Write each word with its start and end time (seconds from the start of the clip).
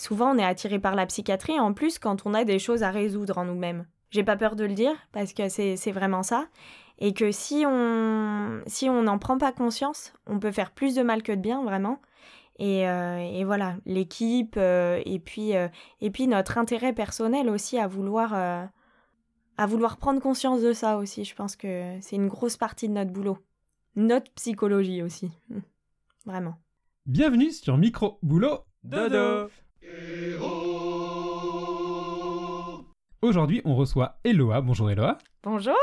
Souvent, 0.00 0.34
on 0.34 0.38
est 0.38 0.44
attiré 0.44 0.78
par 0.78 0.94
la 0.94 1.04
psychiatrie, 1.04 1.60
en 1.60 1.74
plus, 1.74 1.98
quand 1.98 2.24
on 2.24 2.32
a 2.32 2.44
des 2.44 2.58
choses 2.58 2.82
à 2.82 2.90
résoudre 2.90 3.36
en 3.36 3.44
nous-mêmes. 3.44 3.84
J'ai 4.08 4.24
pas 4.24 4.38
peur 4.38 4.56
de 4.56 4.64
le 4.64 4.72
dire, 4.72 4.94
parce 5.12 5.34
que 5.34 5.50
c'est 5.50 5.92
vraiment 5.92 6.22
ça. 6.22 6.46
Et 7.00 7.12
que 7.12 7.30
si 7.30 7.64
on 7.66 8.62
si 8.66 8.88
on 8.88 9.02
n'en 9.02 9.18
prend 9.18 9.36
pas 9.36 9.52
conscience, 9.52 10.14
on 10.26 10.38
peut 10.38 10.52
faire 10.52 10.70
plus 10.70 10.94
de 10.94 11.02
mal 11.02 11.22
que 11.22 11.32
de 11.32 11.40
bien, 11.40 11.62
vraiment. 11.62 12.00
Et, 12.58 12.88
euh, 12.88 13.18
et 13.18 13.44
voilà, 13.44 13.76
l'équipe, 13.84 14.54
euh, 14.56 15.02
et, 15.04 15.18
puis, 15.18 15.54
euh, 15.54 15.68
et 16.00 16.10
puis 16.10 16.26
notre 16.26 16.56
intérêt 16.56 16.94
personnel 16.94 17.50
aussi 17.50 17.78
à 17.78 17.86
vouloir, 17.86 18.32
à 18.34 19.66
vouloir 19.66 19.98
prendre 19.98 20.20
conscience 20.20 20.62
de 20.62 20.72
ça 20.72 20.96
aussi. 20.96 21.26
Je 21.26 21.34
pense 21.34 21.56
que 21.56 21.98
c'est 22.00 22.16
une 22.16 22.28
grosse 22.28 22.56
partie 22.56 22.88
de 22.88 22.94
notre 22.94 23.12
boulot. 23.12 23.36
Notre 23.96 24.32
psychologie 24.32 25.02
aussi. 25.02 25.30
Vraiment. 26.24 26.54
Bienvenue 27.04 27.50
sur 27.50 27.76
Micro 27.76 28.18
Boulot 28.22 28.60
Dodo. 28.82 29.50
Aujourd'hui, 33.22 33.60
on 33.64 33.74
reçoit 33.74 34.18
Eloa. 34.24 34.60
Bonjour 34.60 34.90
Eloa. 34.90 35.18
Bonjour. 35.42 35.76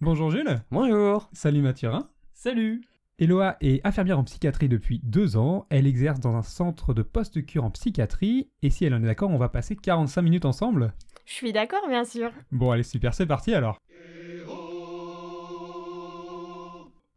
Bonjour 0.00 0.30
Jules. 0.30 0.60
Bonjour. 0.70 1.28
Salut 1.32 1.60
Mathurin. 1.60 2.08
Salut. 2.32 2.82
Eloa 3.18 3.56
est 3.60 3.84
infirmière 3.86 4.18
en 4.18 4.24
psychiatrie 4.24 4.68
depuis 4.68 5.00
deux 5.02 5.36
ans. 5.36 5.66
Elle 5.70 5.86
exerce 5.86 6.20
dans 6.20 6.34
un 6.34 6.42
centre 6.42 6.94
de 6.94 7.02
post-cure 7.02 7.64
en 7.64 7.70
psychiatrie. 7.70 8.48
Et 8.62 8.70
si 8.70 8.84
elle 8.84 8.94
en 8.94 9.02
est 9.02 9.06
d'accord, 9.06 9.30
on 9.30 9.38
va 9.38 9.48
passer 9.48 9.76
45 9.76 10.22
minutes 10.22 10.44
ensemble. 10.44 10.94
Je 11.26 11.32
suis 11.32 11.52
d'accord, 11.52 11.86
bien 11.88 12.04
sûr. 12.04 12.30
Bon, 12.52 12.70
allez, 12.70 12.82
super, 12.82 13.12
c'est 13.12 13.26
parti 13.26 13.54
alors. 13.54 13.78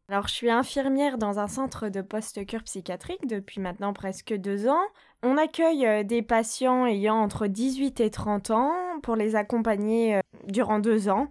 Alors, 0.10 0.28
je 0.28 0.34
suis 0.34 0.50
infirmière 0.50 1.18
dans 1.18 1.40
un 1.40 1.48
centre 1.48 1.90
de 1.90 2.02
post-cure 2.02 2.64
psychiatrique 2.64 3.28
depuis 3.28 3.60
maintenant 3.60 3.92
presque 3.92 4.34
deux 4.34 4.68
ans. 4.68 4.86
On 5.24 5.36
accueille 5.36 5.86
euh, 5.88 6.04
des 6.04 6.22
patients 6.22 6.86
ayant 6.86 7.16
entre 7.16 7.48
18 7.48 8.02
et 8.02 8.12
30 8.12 8.52
ans 8.52 8.72
pour 9.02 9.16
les 9.16 9.36
accompagner 9.36 10.18
euh, 10.18 10.22
durant 10.48 10.78
deux 10.78 11.10
ans. 11.10 11.28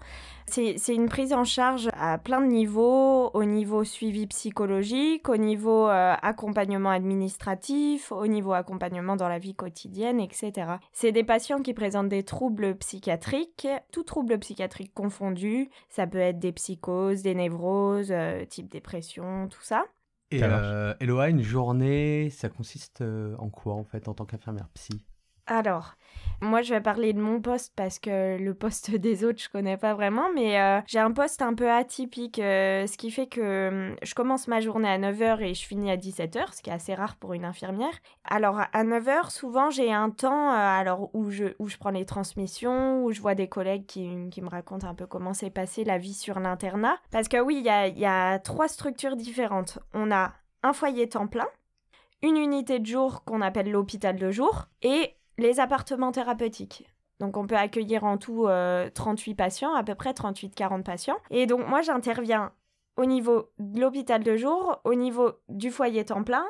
C'est 0.48 0.77
une 0.95 1.09
prise 1.09 1.33
en 1.33 1.45
charge 1.45 1.89
à 1.95 2.19
plein 2.19 2.41
de 2.41 2.47
niveaux, 2.47 3.31
au 3.34 3.45
niveau 3.45 3.83
suivi 3.83 4.27
psychologique, 4.29 5.29
au 5.29 5.37
niveau 5.37 5.89
euh, 5.89 6.14
accompagnement 6.23 6.91
administratif, 6.91 8.12
au 8.12 8.27
niveau 8.29 8.53
accompagnement 8.53 9.17
dans 9.17 9.29
la 9.29 9.39
vie 9.39 9.55
quotidienne, 9.55 10.20
etc. 10.20 10.53
C'est 10.92 11.11
des 11.11 11.25
patients 11.25 11.62
qui 11.62 11.75
présentent 11.75 12.09
des 12.09 12.23
troubles 12.23 12.77
psychiatriques, 12.77 13.67
tout 13.91 14.05
trouble 14.05 14.39
psychiatrique 14.39 14.95
confondu. 14.95 15.69
Ça 15.89 16.07
peut 16.07 16.19
être 16.19 16.39
des 16.39 16.53
psychoses, 16.53 17.23
des 17.23 17.34
névroses, 17.34 18.14
type 18.48 18.70
dépression, 18.70 19.48
tout 19.48 19.62
ça. 19.62 19.84
Et 20.31 20.43
euh, 20.43 20.95
Eloa, 21.01 21.29
une 21.29 21.43
journée, 21.43 22.31
ça 22.31 22.49
consiste 22.49 23.01
euh, 23.01 23.37
en 23.39 23.49
quoi 23.49 23.75
en 23.75 23.85
fait 23.85 24.09
en 24.09 24.15
tant 24.15 24.25
qu'infirmière 24.27 24.69
psy? 24.71 25.05
Alors, 25.47 25.94
moi 26.41 26.62
je 26.62 26.75
vais 26.75 26.80
parler 26.80 27.12
de 27.12 27.20
mon 27.20 27.41
poste 27.41 27.72
parce 27.77 27.98
que 27.98 28.36
le 28.36 28.55
poste 28.55 28.91
des 28.94 29.25
autres 29.25 29.41
je 29.41 29.48
connais 29.48 29.77
pas 29.77 29.94
vraiment, 29.94 30.28
mais 30.34 30.61
euh, 30.61 30.80
j'ai 30.86 30.98
un 30.98 31.12
poste 31.12 31.42
un 31.42 31.55
peu 31.55 31.70
atypique, 31.70 32.39
euh, 32.39 32.86
ce 32.86 32.97
qui 32.97 33.11
fait 33.11 33.27
que 33.27 33.69
hum, 33.69 33.97
je 34.02 34.14
commence 34.14 34.48
ma 34.48 34.61
journée 34.61 34.89
à 34.89 34.98
9h 34.98 35.42
et 35.42 35.55
je 35.55 35.67
finis 35.67 35.91
à 35.91 35.97
17h, 35.97 36.55
ce 36.55 36.62
qui 36.62 36.70
est 36.70 36.72
assez 36.72 36.94
rare 36.94 37.17
pour 37.17 37.33
une 37.33 37.44
infirmière. 37.44 37.94
Alors 38.24 38.58
à 38.58 38.84
9h, 38.84 39.30
souvent 39.30 39.70
j'ai 39.70 39.92
un 39.92 40.11
temps 40.11 40.50
euh, 40.50 40.56
alors 40.56 41.14
où 41.14 41.30
je, 41.30 41.55
où 41.58 41.69
je 41.69 41.77
prends 41.77 41.91
les 41.91 42.06
transmissions, 42.06 43.05
où 43.05 43.12
je 43.12 43.20
vois 43.20 43.34
des 43.34 43.48
collègues 43.48 43.86
qui, 43.86 44.11
qui 44.30 44.42
me 44.42 44.48
racontent 44.48 44.89
un 44.89 44.94
peu 44.94 45.06
comment 45.06 45.33
s'est 45.33 45.50
passée 45.50 45.84
la 45.84 45.98
vie 45.98 46.14
sur 46.14 46.41
l'internat. 46.41 46.97
Parce 47.11 47.28
que 47.28 47.41
oui, 47.41 47.56
il 47.58 47.64
y 47.64 47.70
a, 47.70 47.89
y 47.89 48.06
a 48.06 48.39
trois 48.41 48.69
structures 48.69 49.17
différentes. 49.17 49.78
On 49.94 50.11
a 50.11 50.33
un 50.62 50.72
foyer 50.72 51.08
temps 51.08 51.28
plein, 51.28 51.47
une 52.22 52.36
unité 52.36 52.78
de 52.78 52.86
jour 52.86 53.24
qu'on 53.24 53.42
appelle 53.42 53.70
l'hôpital 53.70 54.17
de 54.17 54.30
jour 54.30 54.67
et 54.83 55.16
les 55.39 55.61
appartements 55.61 56.12
thérapeutiques. 56.12 56.87
Donc 57.20 57.37
on 57.37 57.47
peut 57.47 57.56
accueillir 57.56 58.05
en 58.05 58.19
tout 58.19 58.47
38 58.95 59.33
euh, 59.33 59.34
patients, 59.34 59.75
à 59.75 59.83
peu 59.83 59.95
près 59.95 60.12
38-40 60.12 60.83
patients. 60.83 61.17
Et 61.31 61.47
donc 61.47 61.67
moi 61.67 61.83
j'interviens 61.83 62.53
au 62.97 63.05
niveau 63.05 63.51
de 63.58 63.80
l'hôpital 63.80 64.23
de 64.23 64.36
jour, 64.36 64.80
au 64.85 64.95
niveau 64.95 65.33
du 65.48 65.70
foyer 65.70 66.05
temps 66.05 66.24
plein 66.24 66.45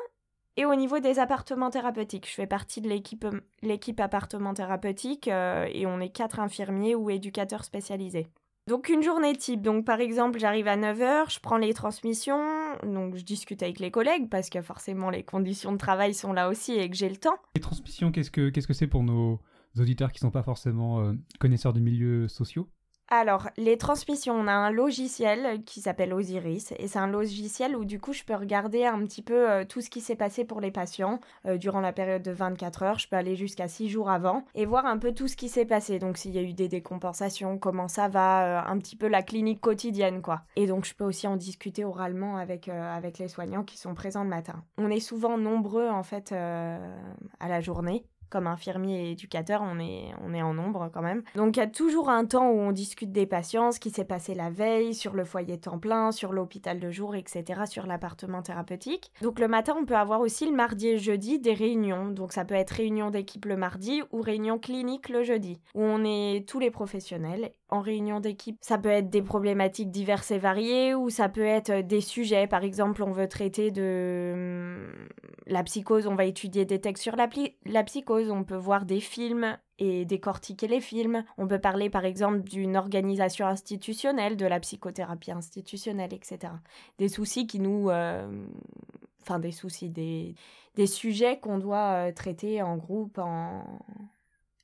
et 0.55 0.65
au 0.65 0.75
niveau 0.75 0.99
des 0.99 1.19
appartements 1.19 1.69
thérapeutiques. 1.69 2.27
Je 2.27 2.33
fais 2.33 2.47
partie 2.47 2.81
de 2.81 2.89
l'équipe, 2.89 3.25
l'équipe 3.61 3.99
appartement 3.99 4.53
thérapeutique 4.53 5.27
euh, 5.27 5.67
et 5.71 5.85
on 5.85 5.99
est 5.99 6.09
quatre 6.09 6.39
infirmiers 6.39 6.95
ou 6.95 7.09
éducateurs 7.09 7.63
spécialisés. 7.63 8.27
Donc 8.67 8.89
une 8.89 9.01
journée 9.01 9.33
type, 9.33 9.61
donc 9.61 9.85
par 9.85 10.01
exemple 10.01 10.39
j'arrive 10.39 10.67
à 10.67 10.75
9h, 10.75 11.33
je 11.33 11.39
prends 11.39 11.55
les 11.55 11.73
transmissions, 11.73 12.66
donc 12.83 13.15
je 13.15 13.23
discute 13.23 13.63
avec 13.63 13.79
les 13.79 13.91
collègues 13.91 14.29
parce 14.29 14.49
que 14.49 14.61
forcément 14.61 15.09
les 15.09 15.23
conditions 15.23 15.71
de 15.71 15.77
travail 15.77 16.13
sont 16.13 16.33
là 16.33 16.49
aussi 16.49 16.73
et 16.73 16.89
que 16.89 16.95
j'ai 16.95 17.09
le 17.09 17.17
temps. 17.17 17.37
Les 17.55 17.61
transmissions, 17.61 18.11
qu'est-ce 18.11 18.31
que 18.31 18.49
qu'est-ce 18.49 18.67
que 18.67 18.73
c'est 18.73 18.87
pour 18.87 19.03
nos 19.03 19.39
auditeurs 19.77 20.11
qui 20.11 20.17
ne 20.17 20.27
sont 20.27 20.31
pas 20.31 20.43
forcément 20.43 21.01
euh, 21.01 21.13
connaisseurs 21.39 21.73
des 21.73 21.81
milieux 21.81 22.27
sociaux? 22.27 22.69
Alors, 23.09 23.49
les 23.55 23.77
transmissions, 23.77 24.33
on 24.33 24.47
a 24.47 24.51
un 24.51 24.69
logiciel 24.69 25.63
qui 25.63 25.79
s'appelle 25.79 26.13
Osiris 26.13 26.73
et 26.77 26.89
c'est 26.89 26.99
un 26.99 27.07
logiciel 27.07 27.77
où 27.77 27.85
du 27.85 28.01
coup 28.01 28.11
je 28.11 28.23
peux 28.25 28.35
regarder 28.35 28.85
un 28.85 28.99
petit 29.05 29.21
peu 29.21 29.49
euh, 29.49 29.63
tout 29.63 29.79
ce 29.79 29.89
qui 29.89 30.01
s'est 30.01 30.17
passé 30.17 30.43
pour 30.43 30.59
les 30.59 30.71
patients 30.71 31.21
euh, 31.45 31.57
durant 31.57 31.79
la 31.79 31.93
période 31.93 32.21
de 32.21 32.31
24 32.31 32.83
heures. 32.83 32.99
Je 32.99 33.07
peux 33.07 33.15
aller 33.15 33.37
jusqu'à 33.37 33.69
6 33.69 33.87
jours 33.87 34.09
avant 34.09 34.43
et 34.55 34.65
voir 34.65 34.85
un 34.85 34.97
peu 34.97 35.13
tout 35.13 35.29
ce 35.29 35.37
qui 35.37 35.47
s'est 35.47 35.65
passé. 35.65 35.99
Donc 35.99 36.17
s'il 36.17 36.31
y 36.35 36.37
a 36.37 36.41
eu 36.41 36.51
des 36.51 36.67
décompensations, 36.67 37.57
comment 37.57 37.87
ça 37.87 38.09
va, 38.09 38.43
euh, 38.43 38.69
un 38.71 38.77
petit 38.77 38.97
peu 38.97 39.07
la 39.07 39.23
clinique 39.23 39.61
quotidienne 39.61 40.21
quoi. 40.21 40.41
Et 40.57 40.67
donc 40.67 40.83
je 40.83 40.93
peux 40.93 41.05
aussi 41.05 41.27
en 41.27 41.37
discuter 41.37 41.85
oralement 41.85 42.35
avec, 42.35 42.67
avec 42.67 43.19
les 43.19 43.29
soignants 43.29 43.63
qui 43.63 43.77
sont 43.77 43.93
présents 43.93 44.23
le 44.23 44.29
matin. 44.29 44.63
On 44.77 44.91
est 44.91 44.99
souvent 44.99 45.37
nombreux 45.37 45.87
en 45.87 46.03
fait 46.03 46.33
à 46.33 47.47
la 47.47 47.61
journée 47.61 48.03
comme 48.29 48.47
infirmier 48.47 49.07
et 49.07 49.11
éducateur, 49.11 49.61
on 49.61 49.79
est, 49.79 50.11
on 50.23 50.33
est 50.33 50.41
en 50.41 50.53
nombre 50.53 50.89
quand 50.93 51.01
même. 51.01 51.23
Donc 51.35 51.57
il 51.57 51.59
y 51.59 51.63
a 51.63 51.67
toujours 51.67 52.09
un 52.09 52.25
temps 52.25 52.49
où 52.49 52.59
on 52.59 52.71
discute 52.71 53.11
des 53.11 53.25
patients, 53.25 53.71
ce 53.71 53.79
qui 53.79 53.89
s'est 53.89 54.05
passé 54.05 54.35
la 54.35 54.49
veille, 54.49 54.93
sur 54.93 55.13
le 55.13 55.25
foyer 55.25 55.57
temps 55.57 55.79
plein, 55.79 56.11
sur 56.11 56.33
l'hôpital 56.33 56.79
de 56.79 56.91
jour, 56.91 57.15
etc., 57.15 57.61
sur 57.69 57.85
l'appartement 57.85 58.41
thérapeutique. 58.41 59.11
Donc 59.21 59.39
le 59.39 59.47
matin, 59.47 59.75
on 59.79 59.85
peut 59.85 59.95
avoir 59.95 60.21
aussi 60.21 60.45
le 60.45 60.55
mardi 60.55 60.89
et 60.89 60.97
jeudi 60.97 61.39
des 61.39 61.53
réunions. 61.53 62.09
Donc 62.09 62.33
ça 62.33 62.45
peut 62.45 62.55
être 62.55 62.71
réunion 62.71 63.09
d'équipe 63.09 63.45
le 63.45 63.57
mardi 63.57 64.01
ou 64.11 64.21
réunion 64.21 64.59
clinique 64.59 65.09
le 65.09 65.23
jeudi, 65.23 65.59
où 65.75 65.81
on 65.81 66.03
est 66.03 66.47
tous 66.47 66.59
les 66.59 66.71
professionnels 66.71 67.51
en 67.69 67.81
réunion 67.81 68.19
d'équipe. 68.19 68.57
Ça 68.61 68.77
peut 68.77 68.89
être 68.89 69.09
des 69.09 69.21
problématiques 69.21 69.91
diverses 69.91 70.31
et 70.31 70.37
variées 70.37 70.95
ou 70.95 71.09
ça 71.09 71.27
peut 71.29 71.45
être 71.45 71.81
des 71.81 72.01
sujets. 72.01 72.47
Par 72.47 72.63
exemple, 72.63 73.03
on 73.03 73.11
veut 73.11 73.27
traiter 73.27 73.71
de 73.71 74.31
hum, 74.33 75.07
la 75.47 75.63
psychose, 75.63 76.07
on 76.07 76.15
va 76.15 76.25
étudier 76.25 76.65
des 76.65 76.79
textes 76.79 77.03
sur 77.03 77.15
la, 77.15 77.29
la 77.65 77.83
psychose, 77.83 78.31
on 78.31 78.43
peut 78.43 78.55
voir 78.55 78.85
des 78.85 79.01
films 79.01 79.57
et 79.79 80.05
décortiquer 80.05 80.67
les 80.67 80.81
films. 80.81 81.23
On 81.37 81.47
peut 81.47 81.59
parler 81.59 81.89
par 81.89 82.05
exemple 82.05 82.39
d'une 82.39 82.77
organisation 82.77 83.47
institutionnelle, 83.47 84.37
de 84.37 84.45
la 84.45 84.59
psychothérapie 84.59 85.31
institutionnelle, 85.31 86.13
etc. 86.13 86.53
Des 86.97 87.09
soucis 87.09 87.47
qui 87.47 87.59
nous... 87.59 87.89
Euh, 87.89 88.47
enfin 89.21 89.39
des 89.39 89.51
soucis, 89.51 89.89
des, 89.89 90.35
des 90.75 90.87
sujets 90.87 91.37
qu'on 91.39 91.57
doit 91.57 92.07
euh, 92.07 92.11
traiter 92.13 92.61
en 92.61 92.77
groupe, 92.77 93.17
en... 93.17 93.65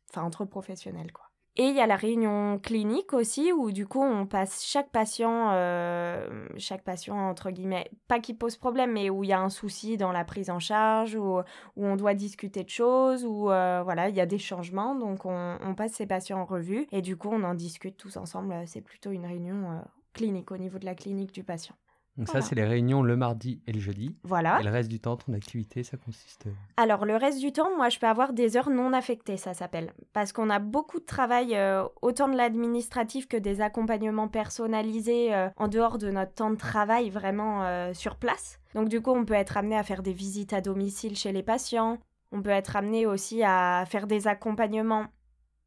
enfin 0.10 0.24
entre 0.24 0.46
professionnels 0.46 1.12
quoi. 1.12 1.33
Et 1.56 1.66
il 1.66 1.76
y 1.76 1.82
a 1.82 1.86
la 1.86 1.96
réunion 1.96 2.58
clinique 2.58 3.14
aussi, 3.14 3.52
où 3.52 3.72
du 3.72 3.86
coup 3.86 4.02
on 4.02 4.26
passe 4.26 4.66
chaque 4.66 4.90
patient, 4.90 5.52
euh, 5.52 6.48
chaque 6.58 6.84
patient 6.84 7.16
entre 7.16 7.52
guillemets, 7.52 7.92
pas 8.08 8.20
qui 8.20 8.34
pose 8.34 8.58
problème, 8.58 8.94
mais 8.94 9.12
où 9.12 9.24
il 9.24 9.30
y 9.30 9.34
a 9.34 9.40
un 9.40 9.50
souci 9.50 9.96
dans 9.96 10.12
la 10.12 10.26
prise 10.26 10.50
en 10.50 10.58
charge, 10.58 11.16
où, 11.16 11.38
où 11.76 11.86
on 11.86 11.96
doit 11.96 12.16
discuter 12.16 12.64
de 12.64 12.70
choses, 12.70 13.24
où 13.24 13.52
euh, 13.52 13.84
voilà, 13.84 14.10
il 14.10 14.16
y 14.16 14.22
a 14.22 14.26
des 14.26 14.40
changements, 14.40 14.96
donc 14.96 15.26
on, 15.26 15.76
passe 15.78 15.94
ces 15.94 16.08
patients 16.08 16.40
en 16.40 16.46
revue, 16.46 16.88
et 16.92 17.04
du 17.04 17.18
coup 17.18 17.30
on 17.32 17.44
en 17.44 17.54
discute 17.54 17.98
tous 17.98 18.18
ensemble, 18.18 18.56
c'est 18.66 18.82
plutôt 18.82 19.12
une 19.12 19.26
réunion 19.28 19.72
euh, 19.72 19.80
clinique 20.14 20.52
au 20.52 20.58
niveau 20.58 20.80
de 20.80 20.86
la 20.86 20.96
clinique 20.96 21.34
du 21.34 21.44
patient. 21.44 21.76
Donc 22.18 22.28
ça, 22.28 22.42
c'est 22.42 22.54
les 22.54 22.64
réunions 22.64 23.02
le 23.02 23.16
mardi 23.16 23.62
et 23.66 23.72
le 23.72 23.80
jeudi. 23.80 24.16
Voilà. 24.24 24.60
Et 24.60 24.64
le 24.64 24.70
reste 24.70 24.90
du 24.90 25.00
temps, 25.00 25.18
ton 25.18 25.34
activité, 25.34 25.84
ça 25.84 25.98
consiste... 25.98 26.46
Alors, 26.78 27.06
le 27.06 27.16
reste 27.16 27.40
du 27.40 27.52
temps, 27.52 27.76
moi, 27.76 27.90
je 27.90 27.98
peux 27.98 28.08
avoir 28.08 28.34
des 28.34 28.56
heures 28.56 28.70
non 28.70 28.94
affectées, 28.94 29.38
ça 29.38 29.56
s'appelle. 29.56 29.94
Parce 30.14 30.32
qu'on 30.32 30.52
a 30.52 30.60
beaucoup 30.60 31.00
de 31.00 31.06
travail, 31.06 31.56
euh, 31.56 31.84
autant 32.04 32.28
de 32.28 32.38
l'administratif 32.38 33.28
que 33.28 33.38
des 33.38 33.62
accompagnements 33.62 34.28
personnalisés 34.28 35.34
euh, 35.34 35.50
en 35.58 35.68
dehors 35.68 35.98
de 35.98 36.12
notre 36.12 36.34
temps 36.34 36.52
de 36.52 36.56
travail, 36.56 37.10
vraiment 37.10 37.64
euh, 37.64 37.94
sur 37.96 38.18
place. 38.18 38.60
Donc, 38.76 38.90
du 38.90 39.02
coup, 39.02 39.12
on 39.12 39.26
peut 39.26 39.34
être 39.34 39.58
amené 39.58 39.76
à 39.76 39.84
faire 39.84 40.04
des 40.04 40.14
visites 40.14 40.54
à 40.54 40.62
domicile 40.62 41.16
chez 41.16 41.32
les 41.32 41.44
patients. 41.44 41.98
On 42.32 42.44
peut 42.44 42.52
être 42.52 42.76
amené 42.76 43.08
aussi 43.08 43.42
à 43.44 43.86
faire 43.88 44.06
des 44.06 44.28
accompagnements 44.28 45.08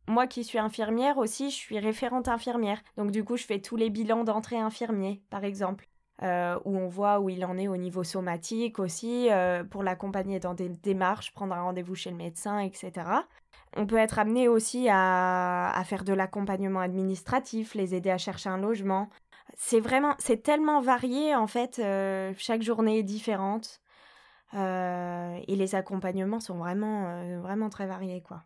moi 0.09 0.29
qui 0.29 0.45
suis 0.45 0.61
infirmière 0.61 1.19
aussi, 1.19 1.51
je 1.51 1.57
suis 1.57 1.81
référente 1.81 2.29
infirmière. 2.29 2.81
Donc 2.97 3.11
du 3.11 3.25
coup, 3.25 3.37
je 3.37 3.45
fais 3.45 3.59
tous 3.59 3.75
les 3.75 3.91
bilans 3.91 4.23
d'entrée 4.23 4.57
infirmier, 4.57 5.21
par 5.31 5.43
exemple. 5.43 5.89
Euh, 6.23 6.59
où 6.65 6.79
on 6.79 6.89
voit 6.89 7.21
où 7.21 7.29
il 7.29 7.45
en 7.45 7.59
est 7.59 7.69
au 7.69 7.77
niveau 7.77 8.03
somatique 8.03 8.79
aussi, 8.79 9.29
euh, 9.31 9.65
pour 9.65 9.83
l'accompagner 9.83 10.41
dans 10.41 10.55
des 10.55 10.71
démarches, 10.71 11.33
prendre 11.33 11.55
un 11.55 11.61
rendez-vous 11.61 11.95
chez 11.95 12.11
le 12.11 12.17
médecin, 12.17 12.59
etc. 12.59 12.93
On 13.77 13.87
peut 13.87 13.99
être 13.99 14.19
amené 14.19 14.49
aussi 14.49 14.89
à, 14.91 15.83
faire 15.85 16.05
de 16.05 16.15
l'accompagnement 16.15 16.81
administratif, 16.81 17.75
les 17.75 17.95
aider 17.95 18.11
à 18.11 18.17
chercher 18.17 18.49
un 18.49 18.57
logement. 18.57 19.11
C'est 19.57 19.81
vraiment, 19.81 20.15
c'est 20.19 20.43
tellement 20.43 20.81
varié 20.81 21.35
en 21.35 21.47
fait, 21.47 21.79
euh, 21.79 22.33
chaque 22.39 22.63
journée 22.63 22.99
est 22.99 23.03
différente. 23.03 23.81
Et 24.55 25.55
les 25.55 25.75
accompagnements 25.75 26.41
sont 26.41 26.57
vraiment, 26.57 27.41
vraiment 27.41 27.69
très 27.69 27.87
variés, 27.87 28.23
quoi. 28.23 28.45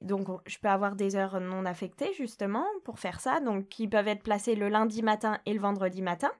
Donc, 0.00 0.26
je 0.46 0.58
peux 0.58 0.68
avoir 0.68 0.96
des 0.96 1.14
heures 1.14 1.38
non 1.40 1.64
affectées, 1.64 2.12
justement, 2.14 2.66
pour 2.84 2.98
faire 2.98 3.20
ça, 3.20 3.38
donc 3.38 3.68
qui 3.68 3.86
peuvent 3.86 4.08
être 4.08 4.24
placées 4.24 4.56
le 4.56 4.68
lundi 4.68 5.00
matin 5.00 5.38
et 5.46 5.52
le 5.52 5.60
vendredi 5.60 6.02
matin. 6.02 6.32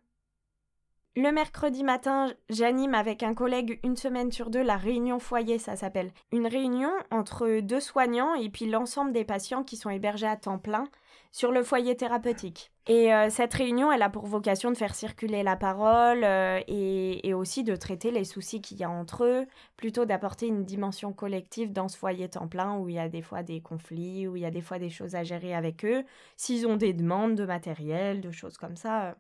Le 1.15 1.31
mercredi 1.31 1.85
matin, 1.85 2.33
j'anime 2.49 2.95
avec 2.95 3.23
un 3.23 3.35
collègue 3.35 3.79
une 3.83 3.97
semaine 3.97 4.33
sur 4.33 4.49
deux 4.49 4.63
la 4.63 4.79
réunion 4.79 5.19
foyer, 5.19 5.59
ça 5.59 5.77
s'appelle. 5.77 6.11
Une 6.33 6.47
réunion 6.47 6.91
entre 7.11 7.61
deux 7.61 7.81
soignants 7.81 8.35
et 8.35 8.49
puis 8.49 8.65
l'ensemble 8.65 9.13
des 9.13 9.27
patients 9.27 9.63
qui 9.63 9.77
sont 9.77 9.91
hébergés 9.91 10.27
à 10.27 10.39
temps 10.39 10.59
plein 10.59 10.85
sur 11.31 11.53
le 11.53 11.65
foyer 11.65 11.99
thérapeutique. 11.99 12.73
Et 12.87 13.13
euh, 13.13 13.29
cette 13.29 13.53
réunion, 13.53 13.93
elle 13.93 14.01
a 14.01 14.09
pour 14.09 14.25
vocation 14.25 14.71
de 14.71 14.77
faire 14.77 14.95
circuler 14.95 15.43
la 15.43 15.55
parole 15.55 16.25
euh, 16.25 16.61
et, 16.67 17.29
et, 17.29 17.35
aussi 17.35 17.63
de 17.63 17.77
traiter 17.77 18.11
les 18.11 18.25
soucis 18.25 18.63
qu'il 18.63 18.79
y 18.79 18.85
a 18.85 18.91
entre 18.91 19.25
eux, 19.25 19.47
plutôt 19.77 20.07
d'apporter 20.07 20.47
une 20.47 20.65
dimension 20.65 21.13
collective 21.13 21.75
dans 21.75 21.89
ce 21.89 21.99
foyer 21.99 22.31
temps 22.31 22.49
plein 22.49 22.79
où 22.79 22.89
il 22.89 22.95
y 22.95 22.99
a 22.99 23.11
des 23.11 23.23
fois 23.23 23.43
des 23.43 23.61
conflits, 23.61 24.27
où 24.29 24.37
il 24.37 24.43
y 24.43 24.47
a 24.47 24.51
des 24.51 24.63
fois 24.63 24.79
des 24.79 24.91
choses 24.91 25.15
à 25.15 25.25
gérer 25.25 25.55
avec 25.55 25.85
eux, 25.85 26.05
s'ils 26.39 26.67
ont 26.67 26.77
des 26.77 26.95
demandes 26.95 27.35
de 27.35 27.45
matériel, 27.45 28.23
de 28.23 28.31
choses 28.31 28.57
comme 28.57 28.77
ça. 28.77 29.15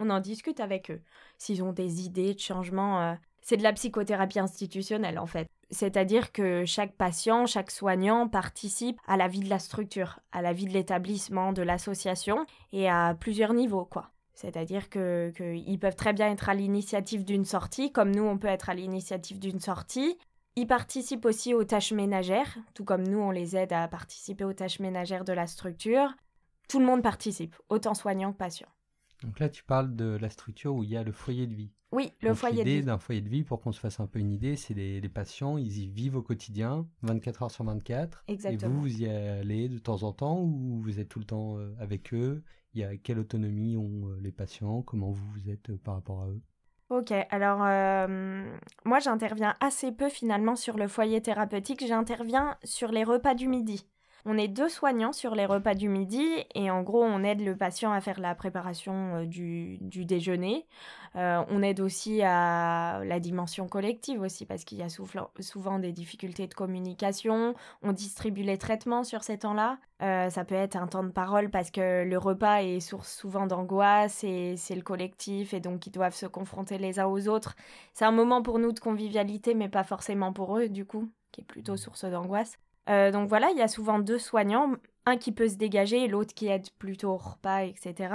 On 0.00 0.10
en 0.10 0.20
discute 0.20 0.60
avec 0.60 0.90
eux. 0.90 1.00
S'ils 1.38 1.62
ont 1.62 1.72
des 1.72 2.04
idées 2.04 2.34
de 2.34 2.40
changement, 2.40 3.00
euh, 3.00 3.14
c'est 3.40 3.56
de 3.56 3.62
la 3.62 3.72
psychothérapie 3.72 4.38
institutionnelle 4.38 5.18
en 5.18 5.26
fait. 5.26 5.48
C'est-à-dire 5.70 6.32
que 6.32 6.64
chaque 6.64 6.94
patient, 6.94 7.46
chaque 7.46 7.70
soignant 7.70 8.28
participe 8.28 8.98
à 9.06 9.16
la 9.16 9.28
vie 9.28 9.40
de 9.40 9.50
la 9.50 9.58
structure, 9.58 10.20
à 10.32 10.42
la 10.42 10.52
vie 10.52 10.66
de 10.66 10.72
l'établissement, 10.72 11.52
de 11.52 11.62
l'association, 11.62 12.46
et 12.72 12.88
à 12.88 13.16
plusieurs 13.18 13.54
niveaux, 13.54 13.84
quoi. 13.84 14.10
C'est-à-dire 14.34 14.90
qu'ils 14.90 15.78
peuvent 15.80 15.96
très 15.96 16.12
bien 16.12 16.30
être 16.30 16.48
à 16.48 16.54
l'initiative 16.54 17.24
d'une 17.24 17.44
sortie, 17.44 17.92
comme 17.92 18.14
nous, 18.14 18.24
on 18.24 18.38
peut 18.38 18.48
être 18.48 18.68
à 18.68 18.74
l'initiative 18.74 19.38
d'une 19.38 19.60
sortie. 19.60 20.18
Ils 20.56 20.66
participent 20.66 21.24
aussi 21.24 21.54
aux 21.54 21.64
tâches 21.64 21.92
ménagères, 21.92 22.56
tout 22.74 22.84
comme 22.84 23.06
nous, 23.06 23.18
on 23.18 23.30
les 23.30 23.56
aide 23.56 23.72
à 23.72 23.88
participer 23.88 24.44
aux 24.44 24.52
tâches 24.52 24.80
ménagères 24.80 25.24
de 25.24 25.32
la 25.32 25.46
structure. 25.46 26.14
Tout 26.68 26.80
le 26.80 26.86
monde 26.86 27.02
participe, 27.02 27.54
autant 27.68 27.94
soignants 27.94 28.32
que 28.32 28.38
patients. 28.38 28.73
Donc 29.24 29.40
là, 29.40 29.48
tu 29.48 29.64
parles 29.64 29.94
de 29.96 30.18
la 30.20 30.30
structure 30.30 30.74
où 30.74 30.84
il 30.84 30.90
y 30.90 30.96
a 30.96 31.02
le 31.02 31.12
foyer 31.12 31.46
de 31.46 31.54
vie. 31.54 31.72
Oui, 31.92 32.12
le 32.20 32.34
foyer 32.34 32.64
de 32.64 32.68
vie. 32.68 32.74
L'idée 32.76 32.86
d'un 32.86 32.98
foyer 32.98 33.20
de 33.20 33.28
vie, 33.28 33.44
pour 33.44 33.60
qu'on 33.60 33.72
se 33.72 33.80
fasse 33.80 34.00
un 34.00 34.06
peu 34.06 34.18
une 34.18 34.32
idée, 34.32 34.56
c'est 34.56 34.74
les, 34.74 35.00
les, 35.00 35.08
patients, 35.08 35.58
ils 35.58 35.78
y 35.78 35.86
vivent 35.86 36.16
au 36.16 36.22
quotidien, 36.22 36.88
24 37.02 37.44
heures 37.44 37.50
sur 37.50 37.64
24. 37.64 38.24
Exactement. 38.28 38.70
Et 38.70 38.74
vous, 38.74 38.80
vous 38.80 39.02
y 39.02 39.08
allez 39.08 39.68
de 39.68 39.78
temps 39.78 40.02
en 40.02 40.12
temps 40.12 40.40
ou 40.40 40.80
vous 40.80 40.98
êtes 40.98 41.08
tout 41.08 41.20
le 41.20 41.24
temps 41.24 41.56
euh, 41.58 41.74
avec 41.78 42.12
eux? 42.12 42.42
Il 42.74 42.80
y 42.80 42.84
a 42.84 42.96
quelle 42.96 43.20
autonomie 43.20 43.76
ont 43.76 44.08
euh, 44.08 44.18
les 44.20 44.32
patients? 44.32 44.82
Comment 44.82 45.10
vous, 45.10 45.24
vous 45.32 45.48
êtes 45.48 45.70
euh, 45.70 45.78
par 45.78 45.94
rapport 45.94 46.22
à 46.22 46.28
eux? 46.28 46.42
Ok, 46.90 47.12
alors 47.30 47.60
euh, 47.62 48.56
moi 48.84 48.98
j'interviens 48.98 49.54
assez 49.60 49.90
peu 49.90 50.08
finalement 50.08 50.54
sur 50.54 50.76
le 50.76 50.86
foyer 50.86 51.22
thérapeutique, 51.22 51.84
j'interviens 51.86 52.58
sur 52.62 52.92
les 52.92 53.04
repas 53.04 53.34
du 53.34 53.48
midi. 53.48 53.86
On 54.26 54.38
est 54.38 54.48
deux 54.48 54.70
soignants 54.70 55.12
sur 55.12 55.34
les 55.34 55.44
repas 55.44 55.74
du 55.74 55.90
midi 55.90 56.24
et 56.54 56.70
en 56.70 56.82
gros 56.82 57.02
on 57.02 57.22
aide 57.22 57.42
le 57.42 57.54
patient 57.54 57.92
à 57.92 58.00
faire 58.00 58.20
la 58.20 58.34
préparation 58.34 59.16
euh, 59.16 59.26
du, 59.26 59.78
déjeuner. 59.80 60.66
Euh, 61.16 61.44
on 61.50 61.62
aide 61.62 61.78
aussi 61.80 62.22
à 62.22 63.02
la 63.04 63.20
dimension 63.20 63.68
collective 63.68 64.22
aussi 64.22 64.46
parce 64.46 64.64
qu'il 64.64 64.78
y 64.78 64.82
a 64.82 64.88
souvent 64.88 65.78
des 65.78 65.92
difficultés 65.92 66.46
de 66.46 66.54
communication. 66.54 67.54
On 67.82 67.92
distribue 67.92 68.42
les 68.42 68.56
traitements 68.56 69.04
sur 69.04 69.22
ces 69.22 69.38
temps-là. 69.38 69.78
Euh, 70.00 70.30
ça 70.30 70.44
peut 70.46 70.54
être 70.54 70.76
un 70.76 70.86
temps 70.86 71.04
de 71.04 71.10
parole 71.10 71.50
parce 71.50 71.70
que 71.70 72.04
le 72.04 72.16
repas 72.16 72.62
est 72.62 72.80
source 72.80 73.14
souvent 73.14 73.46
d'angoisse 73.46 74.24
et 74.24 74.56
c'est 74.56 74.74
le 74.74 74.82
collectif 74.82 75.52
et 75.52 75.60
donc 75.60 75.86
ils 75.86 75.92
doivent 75.92 76.14
se 76.14 76.26
confronter 76.26 76.78
les 76.78 76.98
uns 76.98 77.06
aux 77.06 77.28
autres. 77.28 77.56
C'est 77.92 78.06
un 78.06 78.10
moment 78.10 78.40
pour 78.40 78.58
nous 78.58 78.72
de 78.72 78.80
convivialité 78.80 79.52
mais 79.52 79.68
pas 79.68 79.84
forcément 79.84 80.32
pour 80.32 80.56
eux 80.58 80.70
du 80.70 80.86
coup 80.86 81.10
qui 81.30 81.42
est 81.42 81.44
plutôt 81.44 81.76
source 81.76 82.06
d'angoisse. 82.06 82.58
Euh, 82.88 83.10
donc 83.10 83.28
voilà, 83.28 83.50
il 83.50 83.58
y 83.58 83.62
a 83.62 83.68
souvent 83.68 83.98
deux 83.98 84.18
soignants, 84.18 84.72
un 85.06 85.16
qui 85.16 85.32
peut 85.32 85.48
se 85.48 85.56
dégager 85.56 86.06
l'autre 86.08 86.34
qui 86.34 86.48
aide 86.48 86.68
plutôt 86.78 87.10
au 87.10 87.16
repas, 87.16 87.64
etc. 87.64 88.14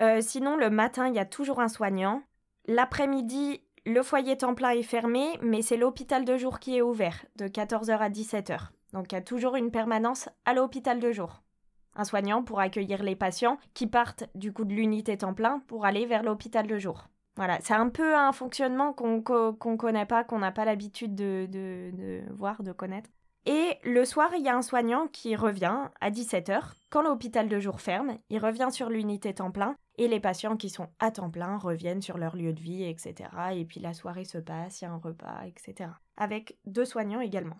Euh, 0.00 0.20
sinon, 0.20 0.56
le 0.56 0.70
matin, 0.70 1.08
il 1.08 1.14
y 1.14 1.18
a 1.18 1.24
toujours 1.24 1.60
un 1.60 1.68
soignant. 1.68 2.22
L'après-midi, 2.66 3.62
le 3.86 4.02
foyer 4.02 4.36
temps 4.36 4.54
plein 4.54 4.70
est 4.70 4.82
fermé, 4.82 5.38
mais 5.42 5.62
c'est 5.62 5.76
l'hôpital 5.76 6.24
de 6.24 6.36
jour 6.36 6.58
qui 6.58 6.76
est 6.76 6.82
ouvert, 6.82 7.24
de 7.36 7.46
14h 7.46 7.98
à 7.98 8.10
17h. 8.10 8.68
Donc 8.92 9.12
il 9.12 9.14
y 9.14 9.18
a 9.18 9.22
toujours 9.22 9.56
une 9.56 9.70
permanence 9.70 10.28
à 10.44 10.54
l'hôpital 10.54 11.00
de 11.00 11.12
jour. 11.12 11.42
Un 11.94 12.04
soignant 12.04 12.42
pour 12.42 12.60
accueillir 12.60 13.02
les 13.02 13.16
patients 13.16 13.58
qui 13.74 13.86
partent 13.86 14.24
du 14.34 14.52
coup 14.52 14.64
de 14.64 14.72
l'unité 14.72 15.16
temps 15.16 15.34
plein 15.34 15.60
pour 15.66 15.84
aller 15.84 16.06
vers 16.06 16.22
l'hôpital 16.22 16.66
de 16.66 16.78
jour. 16.78 17.08
Voilà, 17.36 17.58
c'est 17.60 17.74
un 17.74 17.88
peu 17.88 18.16
un 18.16 18.32
fonctionnement 18.32 18.92
qu'on 18.92 19.18
ne 19.18 19.76
connaît 19.76 20.06
pas, 20.06 20.24
qu'on 20.24 20.38
n'a 20.38 20.52
pas 20.52 20.64
l'habitude 20.64 21.14
de, 21.14 21.46
de, 21.48 22.22
voir, 22.32 22.62
de 22.62 22.72
connaître. 22.72 23.10
Et 23.50 23.78
le 23.82 24.04
soir, 24.04 24.28
il 24.36 24.44
y 24.44 24.48
a 24.50 24.54
un 24.54 24.60
soignant 24.60 25.06
qui 25.10 25.34
revient 25.34 25.88
à 26.02 26.10
17h. 26.10 26.60
Quand 26.90 27.00
l'hôpital 27.00 27.48
de 27.48 27.58
jour 27.58 27.80
ferme, 27.80 28.18
il 28.28 28.40
revient 28.40 28.68
sur 28.70 28.90
l'unité 28.90 29.32
temps 29.32 29.50
plein 29.50 29.74
et 29.96 30.06
les 30.06 30.20
patients 30.20 30.58
qui 30.58 30.68
sont 30.68 30.88
à 30.98 31.10
temps 31.10 31.30
plein 31.30 31.56
reviennent 31.56 32.02
sur 32.02 32.18
leur 32.18 32.36
lieu 32.36 32.52
de 32.52 32.60
vie, 32.60 32.84
etc. 32.84 33.30
Et 33.54 33.64
puis 33.64 33.80
la 33.80 33.94
soirée 33.94 34.26
se 34.26 34.36
passe, 34.36 34.82
il 34.82 34.84
y 34.84 34.86
a 34.86 34.90
un 34.90 34.98
repas, 34.98 35.46
etc. 35.46 35.88
Avec 36.18 36.58
deux 36.66 36.84
soignants 36.84 37.22
également. 37.22 37.56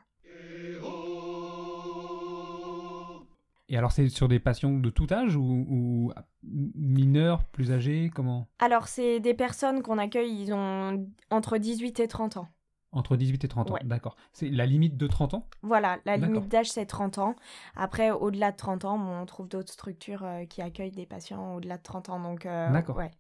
Et 3.71 3.79
alors 3.79 3.93
c'est 3.93 4.11
sur 4.11 4.29
des 4.29 4.41
patients 4.41 4.79
de 4.79 4.91
tout 4.91 5.07
âge 5.11 5.37
ou, 5.37 5.65
ou 5.71 6.13
mineurs, 6.43 7.45
plus 7.45 7.73
âgés, 7.73 8.11
comment? 8.15 8.47
Alors 8.59 8.89
c'est 8.89 9.21
des 9.21 9.33
personnes 9.33 9.81
qu'on 9.81 9.97
accueille, 9.97 10.39
ils 10.39 10.53
ont 10.53 11.07
entre 11.31 11.57
18 11.57 12.01
et 12.01 12.09
30 12.09 12.37
ans. 12.37 12.49
Entre 12.93 13.17
18 13.17 13.45
et 13.45 13.49
30 13.49 13.71
ans, 13.71 13.77
d'accord. 13.85 14.17
C'est 14.33 14.49
la 14.49 14.65
limite 14.65 14.97
de 14.97 15.07
30 15.07 15.35
ans? 15.35 15.47
Voilà, 15.63 15.99
la 16.07 16.17
limite 16.17 16.49
d'âge 16.49 16.71
c'est 16.71 16.87
30 16.87 17.19
ans. 17.19 17.37
Après, 17.77 18.11
au-delà 18.11 18.51
de 18.51 18.57
30 18.57 18.87
ans, 18.87 18.99
on 18.99 19.27
trouve 19.27 19.47
d'autres 19.47 19.73
structures 19.73 20.25
euh, 20.25 20.47
qui 20.47 20.63
accueillent 20.63 20.93
des 20.93 21.05
patients 21.05 21.57
au-delà 21.57 21.77
de 21.77 21.83
30 21.83 22.09
ans. 22.09 22.21
Donc, 22.21 22.47
euh, 22.47 22.73
d'accord. 22.73 22.97
Ouais. 22.97 23.11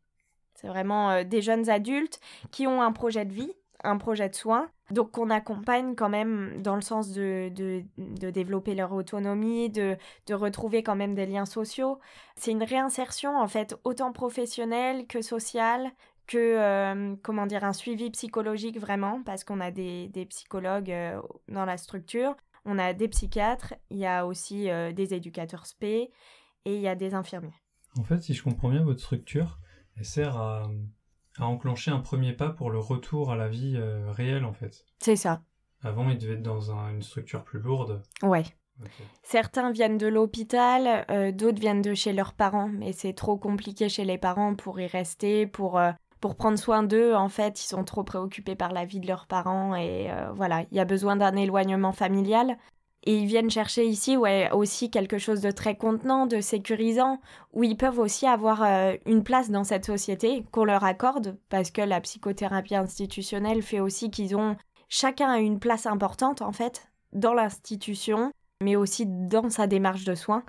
C'est 0.54 0.68
vraiment 0.68 1.10
euh, 1.10 1.24
des 1.24 1.42
jeunes 1.42 1.68
adultes 1.68 2.18
qui 2.50 2.66
ont 2.66 2.80
un 2.80 2.92
projet 2.92 3.26
de 3.26 3.32
vie, 3.32 3.52
un 3.84 3.98
projet 3.98 4.30
de 4.30 4.34
soins. 4.34 4.70
Donc, 4.90 5.10
qu'on 5.10 5.28
accompagne 5.28 5.94
quand 5.94 6.08
même 6.08 6.62
dans 6.62 6.74
le 6.74 6.80
sens 6.80 7.12
de, 7.12 7.50
de, 7.54 7.84
de 7.98 8.30
développer 8.30 8.74
leur 8.74 8.92
autonomie, 8.92 9.68
de, 9.68 9.98
de, 10.26 10.34
retrouver 10.34 10.82
quand 10.82 10.96
même 10.96 11.14
des 11.14 11.26
liens 11.26 11.44
sociaux. 11.44 11.98
C'est 12.36 12.52
une 12.52 12.62
réinsertion, 12.62 13.38
en 13.38 13.46
fait, 13.48 13.76
autant 13.84 14.12
professionnelle 14.12 15.06
que 15.06 15.20
sociale, 15.20 15.92
que 16.28 16.38
euh, 16.38 17.16
comment 17.22 17.46
dire 17.46 17.64
un 17.64 17.72
suivi 17.72 18.10
psychologique 18.10 18.78
vraiment 18.78 19.22
parce 19.24 19.42
qu'on 19.42 19.58
a 19.60 19.72
des, 19.72 20.06
des 20.08 20.26
psychologues 20.26 20.92
euh, 20.92 21.20
dans 21.48 21.64
la 21.64 21.76
structure, 21.76 22.36
on 22.64 22.78
a 22.78 22.92
des 22.92 23.08
psychiatres, 23.08 23.74
il 23.90 23.98
y 23.98 24.06
a 24.06 24.26
aussi 24.26 24.70
euh, 24.70 24.92
des 24.92 25.14
éducateurs 25.14 25.66
spé 25.66 26.12
et 26.64 26.76
il 26.76 26.80
y 26.80 26.88
a 26.88 26.94
des 26.94 27.14
infirmiers. 27.14 27.54
En 27.98 28.04
fait, 28.04 28.22
si 28.22 28.34
je 28.34 28.44
comprends 28.44 28.68
bien, 28.68 28.84
votre 28.84 29.00
structure, 29.00 29.58
elle 29.96 30.04
sert 30.04 30.36
à, 30.36 30.70
à 31.38 31.46
enclencher 31.46 31.90
un 31.90 32.00
premier 32.00 32.34
pas 32.34 32.50
pour 32.50 32.70
le 32.70 32.78
retour 32.78 33.32
à 33.32 33.36
la 33.36 33.48
vie 33.48 33.76
réelle 34.08 34.44
en 34.44 34.52
fait. 34.52 34.84
C'est 35.00 35.16
ça. 35.16 35.42
Avant, 35.82 36.10
il 36.10 36.18
devait 36.18 36.34
être 36.34 36.42
dans 36.42 36.72
un, 36.72 36.90
une 36.90 37.02
structure 37.02 37.44
plus 37.44 37.60
lourde. 37.60 38.02
Ouais. 38.22 38.44
Okay. 38.80 39.04
Certains 39.22 39.72
viennent 39.72 39.98
de 39.98 40.06
l'hôpital, 40.06 41.04
euh, 41.10 41.32
d'autres 41.32 41.58
viennent 41.58 41.82
de 41.82 41.94
chez 41.94 42.12
leurs 42.12 42.32
parents, 42.34 42.68
mais 42.68 42.92
c'est 42.92 43.12
trop 43.12 43.36
compliqué 43.36 43.88
chez 43.88 44.04
les 44.04 44.18
parents 44.18 44.54
pour 44.54 44.78
y 44.78 44.86
rester, 44.86 45.48
pour 45.48 45.78
euh, 45.78 45.90
pour 46.20 46.36
prendre 46.36 46.58
soin 46.58 46.82
d'eux, 46.82 47.14
en 47.14 47.28
fait, 47.28 47.62
ils 47.62 47.66
sont 47.66 47.84
trop 47.84 48.02
préoccupés 48.02 48.56
par 48.56 48.72
la 48.72 48.84
vie 48.84 49.00
de 49.00 49.06
leurs 49.06 49.26
parents 49.26 49.74
et 49.74 50.10
euh, 50.10 50.30
voilà, 50.32 50.64
il 50.70 50.76
y 50.76 50.80
a 50.80 50.84
besoin 50.84 51.16
d'un 51.16 51.36
éloignement 51.36 51.92
familial. 51.92 52.58
Et 53.04 53.16
ils 53.16 53.26
viennent 53.26 53.50
chercher 53.50 53.86
ici 53.86 54.16
ouais, 54.16 54.50
aussi 54.50 54.90
quelque 54.90 55.18
chose 55.18 55.40
de 55.40 55.52
très 55.52 55.76
contenant, 55.76 56.26
de 56.26 56.40
sécurisant, 56.40 57.20
où 57.52 57.62
ils 57.62 57.76
peuvent 57.76 58.00
aussi 58.00 58.26
avoir 58.26 58.62
euh, 58.62 58.94
une 59.06 59.22
place 59.22 59.50
dans 59.50 59.64
cette 59.64 59.86
société 59.86 60.44
qu'on 60.50 60.64
leur 60.64 60.84
accorde, 60.84 61.38
parce 61.48 61.70
que 61.70 61.80
la 61.80 62.00
psychothérapie 62.00 62.74
institutionnelle 62.74 63.62
fait 63.62 63.80
aussi 63.80 64.10
qu'ils 64.10 64.36
ont 64.36 64.56
chacun 64.88 65.36
une 65.36 65.60
place 65.60 65.86
importante 65.86 66.42
en 66.42 66.52
fait 66.52 66.90
dans 67.12 67.34
l'institution, 67.34 68.32
mais 68.62 68.74
aussi 68.76 69.06
dans 69.06 69.48
sa 69.48 69.66
démarche 69.66 70.04
de 70.04 70.14
soins 70.14 70.42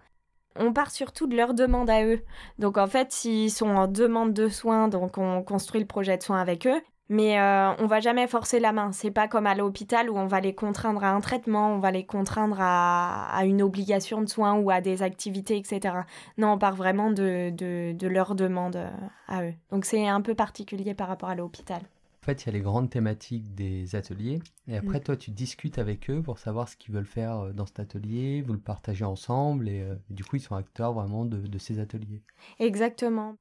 on 0.55 0.73
part 0.73 0.91
surtout 0.91 1.27
de 1.27 1.35
leur 1.35 1.53
demande 1.53 1.89
à 1.89 2.03
eux. 2.05 2.21
Donc 2.57 2.77
en 2.77 2.87
fait, 2.87 3.11
s'ils 3.11 3.51
sont 3.51 3.69
en 3.69 3.87
demande 3.87 4.33
de 4.33 4.49
soins, 4.49 4.87
donc 4.87 5.17
on 5.17 5.41
construit 5.43 5.81
le 5.81 5.87
projet 5.87 6.17
de 6.17 6.23
soins 6.23 6.41
avec 6.41 6.67
eux. 6.67 6.81
Mais 7.11 7.39
euh, 7.39 7.73
on 7.79 7.87
va 7.87 7.99
jamais 8.01 8.27
forcer 8.27 8.59
la 8.59 8.71
main. 8.71 8.91
C'est 8.91 9.09
pas 9.09 9.27
comme 9.27 9.47
à 9.47 9.55
l'hôpital 9.55 10.11
où 10.11 10.17
on 10.17 10.27
va 10.27 10.41
les 10.41 10.53
contraindre 10.53 11.03
à 11.03 11.09
un 11.09 11.21
traitement, 11.21 11.73
on 11.73 11.79
va 11.79 11.89
les 11.89 12.05
contraindre 12.05 12.57
à, 12.59 13.41
une 13.45 13.63
obligation 13.63 14.21
de 14.21 14.27
soins 14.27 14.53
ou 14.53 14.69
à 14.69 14.79
des 14.79 15.01
activités, 15.01 15.57
etc. 15.57 15.95
Non, 16.37 16.53
on 16.53 16.57
part 16.59 16.75
vraiment 16.75 17.09
de, 17.09 17.49
de, 17.49 17.93
de 17.93 18.07
leur 18.07 18.35
demande 18.35 18.75
euh, 18.75 18.89
à 19.27 19.43
eux. 19.43 19.53
Donc 19.71 19.85
c'est 19.85 20.07
un 20.07 20.21
peu 20.21 20.35
particulier 20.35 20.93
par 20.93 21.07
rapport 21.07 21.29
à 21.29 21.35
l'hôpital. 21.35 21.81
En 22.21 22.25
fait, 22.25 22.43
il 22.43 22.45
y 22.47 22.49
a 22.49 22.51
les 22.51 22.61
grandes 22.61 22.89
thématiques 22.89 23.55
des 23.55 23.95
ateliers. 23.95 24.39
Et 24.67 24.75
après, 24.75 24.99
mmh. 24.99 25.03
toi, 25.03 25.17
tu 25.17 25.31
discutes 25.31 25.77
avec 25.79 26.09
eux 26.09 26.21
pour 26.21 26.37
savoir 26.37 26.67
ce 26.67 26.75
qu'ils 26.75 26.93
veulent 26.93 27.05
faire 27.05 27.39
euh, 27.39 27.53
dans 27.53 27.65
cet 27.65 27.79
atelier. 27.79 28.41
Vous 28.41 28.53
le 28.53 28.59
partagez 28.59 29.05
ensemble. 29.05 29.69
Et, 29.69 29.81
euh, 29.81 29.95
du 30.09 30.25
coup, 30.25 30.35
ils 30.35 30.41
sont 30.41 30.55
acteurs 30.55 30.93
vraiment 30.93 31.23
de, 31.25 31.37
de 31.37 31.57
ces 31.57 31.79
ateliers. 31.79 32.21
Exactement. 32.59 33.37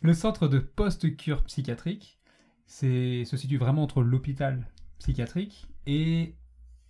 Le 0.00 0.12
centre 0.12 0.48
de 0.48 0.58
post-cure 0.58 1.44
psychiatrique 1.44 2.18
c'est, 2.66 3.24
se 3.24 3.36
situe 3.36 3.58
vraiment 3.58 3.82
entre 3.82 4.02
l'hôpital 4.02 4.66
psychiatrique 4.98 5.66
et 5.86 6.34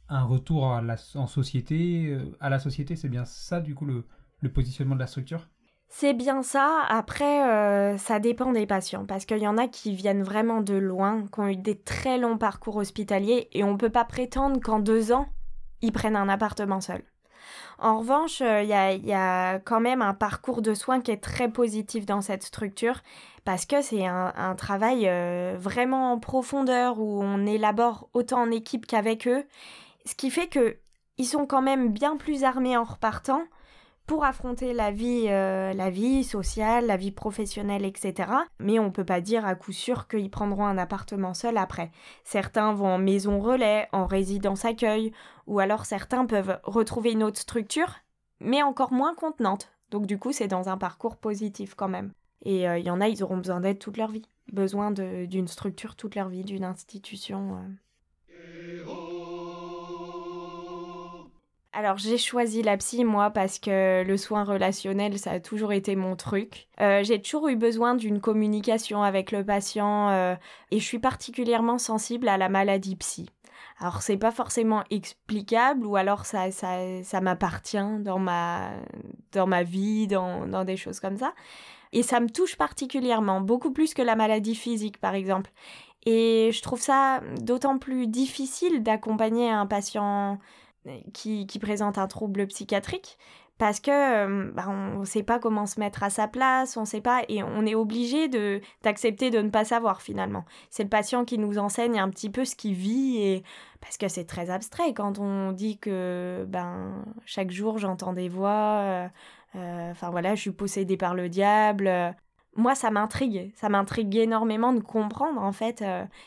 un 0.08 0.22
retour 0.24 0.72
à 0.72 0.80
la, 0.82 0.96
en 1.14 1.26
société. 1.26 2.06
euh, 2.06 2.36
À 2.40 2.50
la 2.50 2.58
société, 2.58 2.96
c'est 2.96 3.08
bien 3.08 3.24
ça, 3.24 3.60
du 3.60 3.74
coup, 3.74 3.84
le, 3.84 4.04
le 4.40 4.52
positionnement 4.52 4.94
de 4.94 5.00
la 5.00 5.06
structure? 5.06 5.48
C'est 5.88 6.12
bien 6.12 6.42
ça. 6.42 6.84
Après, 6.88 7.48
euh, 7.48 7.96
ça 7.98 8.18
dépend 8.18 8.52
des 8.52 8.66
patients 8.66 9.06
parce 9.06 9.24
qu'il 9.24 9.38
y 9.38 9.46
en 9.46 9.58
a 9.58 9.68
qui 9.68 9.94
viennent 9.94 10.22
vraiment 10.22 10.60
de 10.60 10.74
loin, 10.74 11.26
qui 11.32 11.40
ont 11.40 11.48
eu 11.48 11.56
des 11.56 11.78
très 11.78 12.18
longs 12.18 12.38
parcours 12.38 12.76
hospitaliers 12.76 13.48
et 13.52 13.62
on 13.62 13.72
ne 13.72 13.78
peut 13.78 13.90
pas 13.90 14.04
prétendre 14.04 14.60
qu'en 14.60 14.80
deux 14.80 15.12
ans, 15.12 15.28
ils 15.82 15.92
prennent 15.92 16.16
un 16.16 16.28
appartement 16.28 16.80
seul. 16.80 17.02
En 17.78 17.98
revanche, 17.98 18.40
euh, 18.40 18.62
il 18.62 18.68
y, 18.68 19.12
a, 19.12 19.58
quand 19.60 19.80
même 19.80 20.02
un 20.02 20.14
parcours 20.14 20.62
de 20.62 20.74
soins 20.74 21.00
qui 21.00 21.10
est 21.10 21.22
très 21.22 21.48
positif 21.48 22.06
dans 22.06 22.20
cette 22.20 22.42
structure 22.42 23.00
parce 23.44 23.66
que 23.66 23.82
c'est 23.82 24.06
un, 24.06 24.32
un 24.36 24.54
travail 24.54 25.08
euh, 25.08 25.56
vraiment 25.58 26.12
en 26.12 26.18
profondeur 26.18 26.98
où 26.98 27.22
on 27.22 27.46
élabore 27.46 28.08
autant 28.14 28.40
en 28.40 28.50
équipe 28.50 28.86
qu'avec 28.86 29.26
eux, 29.28 29.44
ce 30.06 30.14
qui 30.14 30.30
fait 30.30 30.48
que 30.48 30.78
ils 31.18 31.26
sont 31.26 31.46
quand 31.46 31.62
même 31.62 31.92
bien 31.92 32.16
plus 32.16 32.42
armés 32.44 32.76
en 32.76 32.84
repartant 32.84 33.44
pour 34.06 34.24
affronter 34.24 34.74
la 34.74 34.90
vie, 34.90 35.26
euh, 35.28 35.72
la 35.72 35.90
vie 35.90 36.24
sociale, 36.24 36.86
la 36.86 36.96
vie 36.96 37.10
professionnelle, 37.10 37.84
etc. 37.84 38.30
Mais 38.58 38.78
on 38.78 38.90
peut 38.90 39.04
pas 39.04 39.20
dire 39.20 39.46
à 39.46 39.54
coup 39.54 39.72
sûr 39.72 40.08
qu'ils 40.08 40.30
prendront 40.30 40.66
un 40.66 40.78
appartement 40.78 41.34
seul 41.34 41.56
après. 41.56 41.90
Certains 42.22 42.74
vont 42.74 42.88
en 42.88 42.98
maison 42.98 43.40
relais, 43.40 43.88
en 43.92 44.06
résidence 44.06 44.64
accueil, 44.64 45.12
ou 45.46 45.58
alors 45.58 45.86
certains 45.86 46.26
peuvent 46.26 46.58
retrouver 46.64 47.12
une 47.12 47.22
autre 47.22 47.40
structure, 47.40 47.94
mais 48.40 48.62
encore 48.62 48.92
moins 48.92 49.14
contenante. 49.14 49.70
Donc 49.90 50.06
du 50.06 50.18
coup, 50.18 50.32
c'est 50.32 50.48
dans 50.48 50.68
un 50.68 50.76
parcours 50.76 51.16
positif 51.16 51.74
quand 51.74 51.88
même. 51.88 52.12
Et 52.42 52.68
euh, 52.68 52.78
il 52.78 52.84
y 52.84 52.90
en 52.90 53.00
a, 53.00 53.08
ils 53.08 53.22
auront 53.22 53.38
besoin 53.38 53.60
d'aide 53.60 53.78
toute 53.78 53.96
leur 53.96 54.10
vie. 54.10 54.28
Besoin 54.52 54.90
d'une 54.90 55.48
structure 55.48 55.96
toute 55.96 56.14
leur 56.14 56.28
vie, 56.28 56.44
d'une 56.44 56.64
institution. 56.64 57.56
euh. 57.56 59.03
Alors 61.76 61.98
j'ai 61.98 62.18
choisi 62.18 62.62
la 62.62 62.76
psy 62.76 63.04
moi 63.04 63.30
parce 63.30 63.58
que 63.58 64.04
le 64.06 64.16
soin 64.16 64.44
relationnel 64.44 65.18
ça 65.18 65.32
a 65.32 65.40
toujours 65.40 65.72
été 65.72 65.96
mon 65.96 66.14
truc. 66.14 66.68
Euh, 66.80 67.02
j'ai 67.02 67.20
toujours 67.20 67.48
eu 67.48 67.56
besoin 67.56 67.96
d'une 67.96 68.20
communication 68.20 69.02
avec 69.02 69.32
le 69.32 69.44
patient 69.44 70.08
euh, 70.10 70.36
et 70.70 70.78
je 70.78 70.84
suis 70.84 71.00
particulièrement 71.00 71.78
sensible 71.78 72.28
à 72.28 72.36
la 72.38 72.48
maladie 72.48 72.94
psy. 72.94 73.28
Alors 73.80 74.02
c'est 74.02 74.16
pas 74.16 74.30
forcément 74.30 74.84
explicable 74.90 75.84
ou 75.84 75.96
alors 75.96 76.26
ça, 76.26 76.52
ça, 76.52 76.78
ça 77.02 77.20
m'appartient 77.20 77.98
dans 77.98 78.20
ma, 78.20 78.70
dans 79.32 79.48
ma 79.48 79.64
vie, 79.64 80.06
dans, 80.06 80.46
dans 80.46 80.64
des 80.64 80.76
choses 80.76 81.00
comme 81.00 81.16
ça. 81.16 81.34
Et 81.92 82.04
ça 82.04 82.20
me 82.20 82.28
touche 82.28 82.54
particulièrement, 82.54 83.40
beaucoup 83.40 83.72
plus 83.72 83.94
que 83.94 84.02
la 84.02 84.14
maladie 84.14 84.54
physique 84.54 85.00
par 85.00 85.16
exemple. 85.16 85.50
Et 86.06 86.50
je 86.52 86.62
trouve 86.62 86.80
ça 86.80 87.20
d'autant 87.40 87.78
plus 87.78 88.06
difficile 88.06 88.84
d'accompagner 88.84 89.50
un 89.50 89.66
patient 89.66 90.38
qui, 91.12 91.58
présente 91.58 91.98
un 91.98 92.06
trouble 92.06 92.46
psychiatrique 92.46 93.18
parce 93.58 93.78
que 93.78 93.90
euh, 93.90 94.50
bah, 94.52 94.64
on 94.68 95.00
ne 95.00 95.04
sait 95.04 95.22
pas 95.22 95.38
comment 95.38 95.66
se 95.66 95.78
mettre 95.78 96.02
à 96.02 96.10
sa 96.10 96.26
place, 96.26 96.76
on 96.76 96.84
sait 96.84 97.00
pas 97.00 97.22
et 97.28 97.42
on 97.42 97.64
est 97.64 97.74
obligé 97.74 98.28
de 98.28 98.60
d'accepter 98.82 99.30
de 99.30 99.38
ne 99.40 99.50
pas 99.50 99.64
savoir 99.64 100.02
finalement. 100.02 100.44
C'est 100.70 100.82
le 100.82 100.88
patient 100.88 101.24
qui 101.24 101.38
nous 101.38 101.58
enseigne 101.58 102.00
un 102.00 102.10
petit 102.10 102.30
peu 102.30 102.44
ce 102.44 102.56
qu'il 102.56 102.74
vit 102.74 103.18
et 103.18 103.44
parce 103.80 103.96
que 103.96 104.08
c'est 104.08 104.24
très 104.24 104.50
abstrait 104.50 104.92
quand 104.92 105.18
on 105.20 105.52
dit 105.52 105.78
que 105.78 106.44
ben 106.48 107.04
chaque 107.26 107.52
jour 107.52 107.78
j'entends 107.78 108.12
des 108.12 108.28
voix, 108.28 108.50
euh, 108.50 109.08
euh, 109.56 109.90
enfin 109.92 110.10
voilà, 110.10 110.34
je 110.34 110.40
suis 110.40 110.50
possédée 110.50 110.96
par 110.96 111.14
le 111.14 111.28
diable. 111.28 111.90
moi, 112.56 112.74
ça 112.74 112.90
m'intrigue, 112.90 113.52
ça 113.54 113.68
m'intrigue 113.68 114.16
énormément 114.16 114.72
de 114.72 114.80
comprendre 114.80 115.40
en 115.40 115.52
fait 115.52 115.84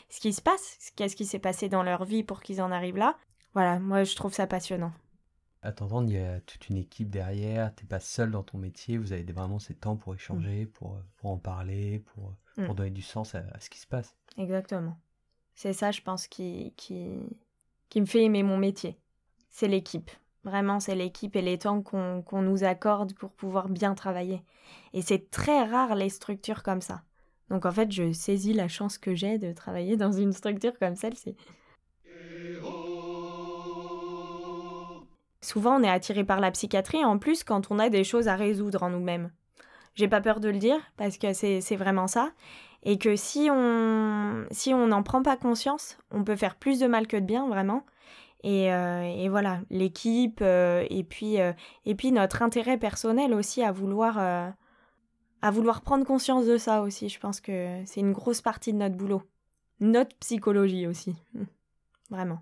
ce 0.08 0.20
qui 0.20 0.32
se 0.32 0.42
passe, 0.42 0.78
qu'est-ce 0.96 1.16
qui 1.16 1.26
s'est 1.26 1.38
passé 1.38 1.68
dans 1.68 1.82
leur 1.82 2.04
vie 2.04 2.22
pour 2.22 2.40
qu'ils 2.40 2.62
en 2.62 2.72
arrivent 2.72 2.96
là. 2.98 3.16
Voilà, 3.58 3.80
moi 3.80 4.04
je 4.04 4.14
trouve 4.14 4.32
ça 4.32 4.46
passionnant. 4.46 4.92
À 5.62 5.72
t'entendre, 5.72 6.08
il 6.08 6.14
y 6.14 6.22
a 6.22 6.38
toute 6.42 6.68
une 6.68 6.76
équipe 6.76 7.10
derrière, 7.10 7.74
t'es 7.74 7.86
pas 7.86 7.98
seul 7.98 8.30
dans 8.30 8.44
ton 8.44 8.56
métier, 8.56 8.98
vous 8.98 9.12
avez 9.12 9.24
vraiment 9.32 9.58
ces 9.58 9.74
temps 9.74 9.96
pour 9.96 10.14
échanger, 10.14 10.66
pour, 10.66 10.94
euh, 10.94 11.00
pour 11.16 11.30
en 11.32 11.38
parler, 11.38 11.98
pour, 11.98 12.28
euh, 12.28 12.62
pour 12.66 12.74
Mm. 12.74 12.76
donner 12.76 12.90
du 12.92 13.02
sens 13.02 13.34
à, 13.34 13.38
à 13.52 13.58
ce 13.58 13.68
qui 13.68 13.80
se 13.80 13.86
passe. 13.88 14.14
Exactement. 14.36 14.96
C'est 15.56 15.72
ça, 15.72 15.90
je 15.90 16.02
pense, 16.02 16.28
qui, 16.28 16.72
qui, 16.76 17.18
qui 17.88 18.00
me 18.00 18.06
fait 18.06 18.22
aimer 18.22 18.44
mon 18.44 18.58
métier. 18.58 18.96
C'est 19.50 19.66
l'équipe. 19.66 20.12
Vraiment, 20.44 20.78
c'est 20.78 20.94
l'équipe 20.94 21.34
et 21.34 21.42
les 21.42 21.58
temps 21.58 21.82
qu'on 21.82 22.22
qu'on 22.22 22.42
nous 22.42 22.62
accorde 22.62 23.12
pour 23.14 23.32
pouvoir 23.32 23.68
bien 23.68 23.96
travailler. 23.96 24.44
Et 24.92 25.02
c'est 25.02 25.32
très 25.32 25.64
rare 25.64 25.96
les 25.96 26.10
structures 26.10 26.62
comme 26.62 26.80
ça. 26.80 27.02
Donc 27.50 27.66
en 27.66 27.72
fait, 27.72 27.90
je 27.90 28.12
saisis 28.12 28.52
la 28.52 28.68
chance 28.68 28.98
que 28.98 29.16
j'ai 29.16 29.36
de 29.38 29.52
travailler 29.52 29.96
dans 29.96 30.12
une 30.12 30.32
structure 30.32 30.78
comme 30.78 30.94
celle-ci. 30.94 31.34
Souvent, 35.40 35.76
on 35.76 35.82
est 35.82 35.90
attiré 35.90 36.24
par 36.24 36.40
la 36.40 36.50
psychiatrie, 36.50 37.04
en 37.04 37.18
plus, 37.18 37.44
quand 37.44 37.70
on 37.70 37.78
a 37.78 37.88
des 37.88 38.04
choses 38.04 38.28
à 38.28 38.36
résoudre 38.36 38.82
en 38.82 38.90
nous-mêmes. 38.90 39.30
J'ai 39.94 40.08
pas 40.08 40.20
peur 40.20 40.40
de 40.40 40.48
le 40.48 40.58
dire, 40.58 40.80
parce 40.96 41.18
que 41.18 41.32
c'est 41.32 41.76
vraiment 41.76 42.06
ça. 42.06 42.30
Et 42.84 42.98
que 42.98 43.16
si 43.16 43.48
on 43.50 44.44
si 44.50 44.72
on 44.72 44.86
n'en 44.86 45.02
prend 45.02 45.22
pas 45.22 45.36
conscience, 45.36 45.98
on 46.12 46.22
peut 46.22 46.36
faire 46.36 46.54
plus 46.54 46.78
de 46.78 46.86
mal 46.86 47.06
que 47.06 47.16
de 47.16 47.24
bien, 47.24 47.48
vraiment. 47.48 47.84
Et, 48.44 48.72
euh, 48.72 49.26
voilà, 49.30 49.60
l'équipe, 49.70 50.40
euh, 50.42 50.86
et, 50.90 51.02
puis, 51.02 51.40
euh, 51.40 51.52
et 51.84 51.94
puis 51.94 52.12
notre 52.12 52.42
intérêt 52.42 52.78
personnel 52.78 53.34
aussi 53.34 53.62
à 53.62 53.72
vouloir, 53.72 54.18
à 54.18 55.50
vouloir 55.50 55.82
prendre 55.82 56.04
conscience 56.04 56.46
de 56.46 56.56
ça 56.56 56.82
aussi. 56.82 57.08
Je 57.08 57.18
pense 57.18 57.40
que 57.40 57.82
c'est 57.84 58.00
une 58.00 58.12
grosse 58.12 58.40
partie 58.40 58.72
de 58.72 58.78
notre 58.78 58.96
boulot. 58.96 59.22
Notre 59.80 60.16
psychologie 60.18 60.86
aussi. 60.86 61.16
Vraiment. 62.10 62.40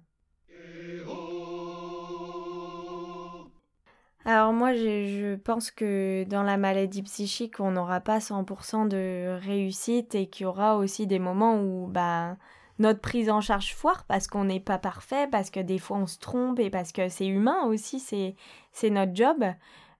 Alors 4.28 4.52
moi, 4.52 4.74
je, 4.74 5.36
pense 5.36 5.70
que 5.70 6.24
dans 6.24 6.42
la 6.42 6.56
maladie 6.56 7.02
psychique, 7.04 7.60
on 7.60 7.70
n'aura 7.70 8.00
pas 8.00 8.18
100% 8.18 8.88
de 8.88 9.38
réussite 9.40 10.16
et 10.16 10.26
qu'il 10.26 10.44
y 10.44 10.46
aura 10.46 10.76
aussi 10.78 11.06
des 11.06 11.20
moments 11.20 11.60
où 11.60 11.86
bah, 11.86 12.36
notre 12.80 13.00
prise 13.00 13.30
en 13.30 13.40
charge 13.40 13.72
foire 13.76 14.04
parce 14.08 14.26
qu'on 14.26 14.46
n'est 14.46 14.58
pas 14.58 14.78
parfait, 14.78 15.28
parce 15.30 15.50
que 15.50 15.60
des 15.60 15.78
fois 15.78 15.98
on 15.98 16.06
se 16.08 16.18
trompe 16.18 16.58
et 16.58 16.70
parce 16.70 16.90
que 16.90 17.08
c'est 17.08 17.28
humain 17.28 17.66
aussi, 17.66 18.00
c'est, 18.00 18.34
c'est 18.72 18.90
notre 18.90 19.14
job. 19.14 19.44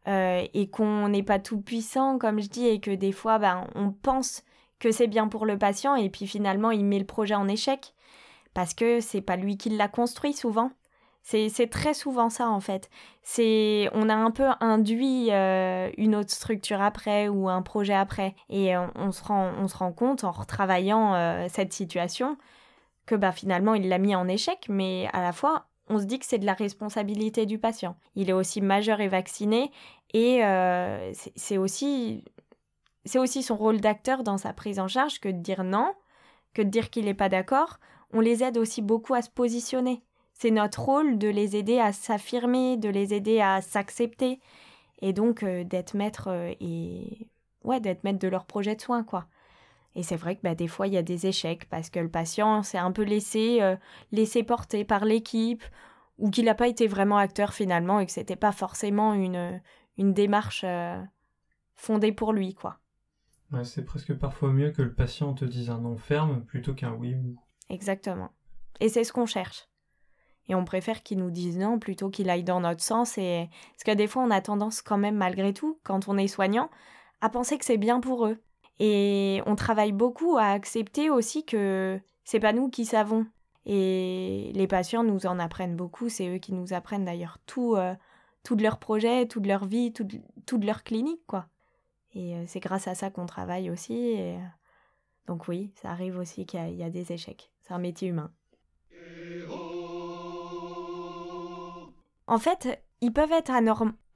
euh, 0.08 0.44
et 0.54 0.70
qu'on 0.70 1.08
n'est 1.08 1.22
pas 1.22 1.38
tout 1.38 1.60
puissant, 1.60 2.18
comme 2.18 2.40
je 2.40 2.48
dis, 2.48 2.66
et 2.66 2.80
que 2.80 2.92
des 2.92 3.12
fois 3.12 3.38
bah, 3.38 3.66
on 3.76 3.92
pense 3.92 4.44
que 4.80 4.90
c'est 4.92 5.08
bien 5.08 5.28
pour 5.28 5.46
le 5.46 5.58
patient 5.58 5.94
et 5.96 6.10
puis 6.10 6.26
finalement 6.26 6.70
il 6.72 6.84
met 6.84 6.98
le 6.98 7.06
projet 7.06 7.34
en 7.36 7.48
échec 7.48 7.94
parce 8.54 8.74
que 8.74 9.00
c'est 9.00 9.20
pas 9.20 9.36
lui 9.36 9.56
qui 9.56 9.70
l'a 9.70 9.88
construit 9.88 10.32
souvent. 10.32 10.72
C'est 11.28 11.68
très 11.68 11.92
souvent 11.92 12.30
ça 12.30 12.48
en 12.50 12.60
fait. 12.60 12.88
C'est 13.22 13.90
on 13.92 14.08
a 14.08 14.14
un 14.14 14.30
peu 14.30 14.46
induit 14.60 15.32
euh, 15.32 15.90
une 15.96 16.14
autre 16.14 16.30
structure 16.30 16.80
après 16.80 17.26
ou 17.26 17.48
un 17.48 17.62
projet 17.62 17.94
après 17.94 18.36
et 18.48 18.76
on, 18.76 18.92
on 18.94 19.10
se 19.10 19.24
rend 19.24 19.50
on 19.58 19.66
se 19.66 19.76
rend 19.76 19.90
compte 19.92 20.22
en 20.22 20.30
retravaillant 20.30 21.14
euh, 21.14 21.48
cette 21.50 21.72
situation 21.72 22.38
que 23.06 23.16
bah 23.16 23.32
finalement 23.32 23.74
il 23.74 23.88
l'a 23.88 23.98
mis 23.98 24.14
en 24.14 24.28
échec 24.28 24.66
mais 24.68 25.08
à 25.12 25.20
la 25.20 25.32
fois 25.32 25.66
on 25.88 25.98
se 25.98 26.04
dit 26.04 26.20
que 26.20 26.26
c'est 26.26 26.38
de 26.38 26.46
la 26.46 26.54
responsabilité 26.54 27.44
du 27.44 27.58
patient. 27.58 27.96
Il 28.14 28.30
est 28.30 28.32
aussi 28.32 28.60
majeur 28.60 29.00
et 29.00 29.08
vacciné 29.08 29.72
et 30.14 30.44
euh, 30.44 31.12
c'est 31.34 31.58
aussi 31.58 32.22
c'est 33.04 33.18
aussi 33.18 33.42
son 33.42 33.56
rôle 33.56 33.80
d'acteur 33.80 34.22
dans 34.22 34.38
sa 34.38 34.52
prise 34.52 34.78
en 34.78 34.86
charge 34.86 35.18
que 35.18 35.28
de 35.28 35.38
dire 35.38 35.64
non, 35.64 35.92
que 36.54 36.62
de 36.62 36.68
dire 36.68 36.88
qu'il 36.88 37.06
n'est 37.06 37.14
pas 37.14 37.28
d'accord. 37.28 37.80
On 38.12 38.20
les 38.20 38.44
aide 38.44 38.58
aussi 38.58 38.80
beaucoup 38.80 39.14
à 39.14 39.22
se 39.22 39.30
positionner. 39.30 40.04
C'est 40.38 40.50
notre 40.50 40.82
rôle 40.82 41.16
de 41.18 41.28
les 41.28 41.56
aider 41.56 41.78
à 41.78 41.92
s'affirmer, 41.92 42.76
de 42.76 42.90
les 42.90 43.14
aider 43.14 43.40
à 43.40 43.62
s'accepter 43.62 44.38
et 45.00 45.14
donc 45.14 45.42
euh, 45.42 45.64
d'être 45.64 45.94
maître 45.94 46.28
euh, 46.28 46.52
et 46.60 47.28
ouais, 47.64 47.80
d'être 47.80 48.04
maître 48.04 48.18
de 48.18 48.28
leur 48.28 48.44
projet 48.44 48.76
de 48.76 48.80
soins 48.80 49.02
quoi. 49.02 49.26
Et 49.94 50.02
c'est 50.02 50.16
vrai 50.16 50.36
que 50.36 50.42
bah, 50.42 50.54
des 50.54 50.68
fois 50.68 50.88
il 50.88 50.92
y 50.92 50.98
a 50.98 51.02
des 51.02 51.26
échecs 51.26 51.66
parce 51.70 51.88
que 51.88 52.00
le 52.00 52.10
patient 52.10 52.62
s'est 52.62 52.76
un 52.76 52.92
peu 52.92 53.02
laissé 53.02 53.62
euh, 53.62 53.76
laissé 54.12 54.42
porter 54.42 54.84
par 54.84 55.06
l'équipe 55.06 55.64
ou 56.18 56.30
qu'il 56.30 56.44
n'a 56.44 56.54
pas 56.54 56.68
été 56.68 56.86
vraiment 56.86 57.16
acteur 57.16 57.54
finalement 57.54 57.98
et 58.00 58.04
que 58.04 58.12
c'était 58.12 58.36
pas 58.36 58.52
forcément 58.52 59.14
une 59.14 59.62
une 59.96 60.12
démarche 60.12 60.64
euh, 60.64 61.00
fondée 61.76 62.12
pour 62.12 62.34
lui 62.34 62.52
quoi. 62.52 62.78
Ouais, 63.52 63.64
c'est 63.64 63.84
presque 63.84 64.12
parfois 64.12 64.52
mieux 64.52 64.70
que 64.70 64.82
le 64.82 64.92
patient 64.92 65.32
te 65.32 65.46
dise 65.46 65.70
un 65.70 65.78
non 65.78 65.96
ferme 65.96 66.44
plutôt 66.44 66.74
qu'un 66.74 66.92
oui 66.92 67.14
ou. 67.14 67.36
Exactement. 67.70 68.30
Et 68.80 68.90
c'est 68.90 69.04
ce 69.04 69.12
qu'on 69.14 69.26
cherche. 69.26 69.66
Et 70.48 70.54
on 70.54 70.64
préfère 70.64 71.02
qu'ils 71.02 71.18
nous 71.18 71.30
disent 71.30 71.58
non 71.58 71.78
plutôt 71.78 72.08
qu'il 72.08 72.30
aille 72.30 72.44
dans 72.44 72.60
notre 72.60 72.82
sens. 72.82 73.18
Et... 73.18 73.48
Parce 73.72 73.84
que 73.84 73.94
des 73.94 74.06
fois, 74.06 74.22
on 74.22 74.30
a 74.30 74.40
tendance 74.40 74.82
quand 74.82 74.98
même, 74.98 75.16
malgré 75.16 75.52
tout, 75.52 75.78
quand 75.82 76.08
on 76.08 76.16
est 76.16 76.28
soignant, 76.28 76.70
à 77.20 77.28
penser 77.28 77.58
que 77.58 77.64
c'est 77.64 77.78
bien 77.78 78.00
pour 78.00 78.26
eux. 78.26 78.38
Et 78.78 79.42
on 79.46 79.56
travaille 79.56 79.92
beaucoup 79.92 80.36
à 80.36 80.46
accepter 80.46 81.10
aussi 81.10 81.44
que 81.44 81.98
c'est 82.24 82.40
pas 82.40 82.52
nous 82.52 82.68
qui 82.68 82.84
savons. 82.84 83.26
Et 83.64 84.52
les 84.54 84.66
patients 84.68 85.02
nous 85.02 85.26
en 85.26 85.38
apprennent 85.38 85.76
beaucoup. 85.76 86.08
C'est 86.08 86.28
eux 86.28 86.38
qui 86.38 86.52
nous 86.52 86.72
apprennent 86.72 87.04
d'ailleurs 87.04 87.38
tout, 87.46 87.74
euh, 87.74 87.94
tout 88.44 88.54
de 88.54 88.62
leur 88.62 88.78
projet, 88.78 89.26
toute 89.26 89.46
leur 89.46 89.64
vie, 89.64 89.92
tout 89.92 90.04
de, 90.04 90.20
tout 90.46 90.58
de 90.58 90.66
leur 90.66 90.84
clinique, 90.84 91.22
quoi. 91.26 91.46
Et 92.14 92.34
c'est 92.46 92.60
grâce 92.60 92.88
à 92.88 92.94
ça 92.94 93.10
qu'on 93.10 93.26
travaille 93.26 93.70
aussi. 93.70 93.94
Et... 93.94 94.38
Donc 95.26 95.48
oui, 95.48 95.72
ça 95.74 95.90
arrive 95.90 96.18
aussi 96.18 96.46
qu'il 96.46 96.74
y, 96.74 96.82
a 96.82 96.90
des 96.90 97.12
échecs. 97.12 97.50
C'est 97.60 97.74
un 97.74 97.78
métier 97.78 98.08
humain. 98.08 98.30
En 102.26 102.38
fait, 102.38 102.82
ils 103.00 103.12
peuvent 103.12 103.32
être 103.32 103.52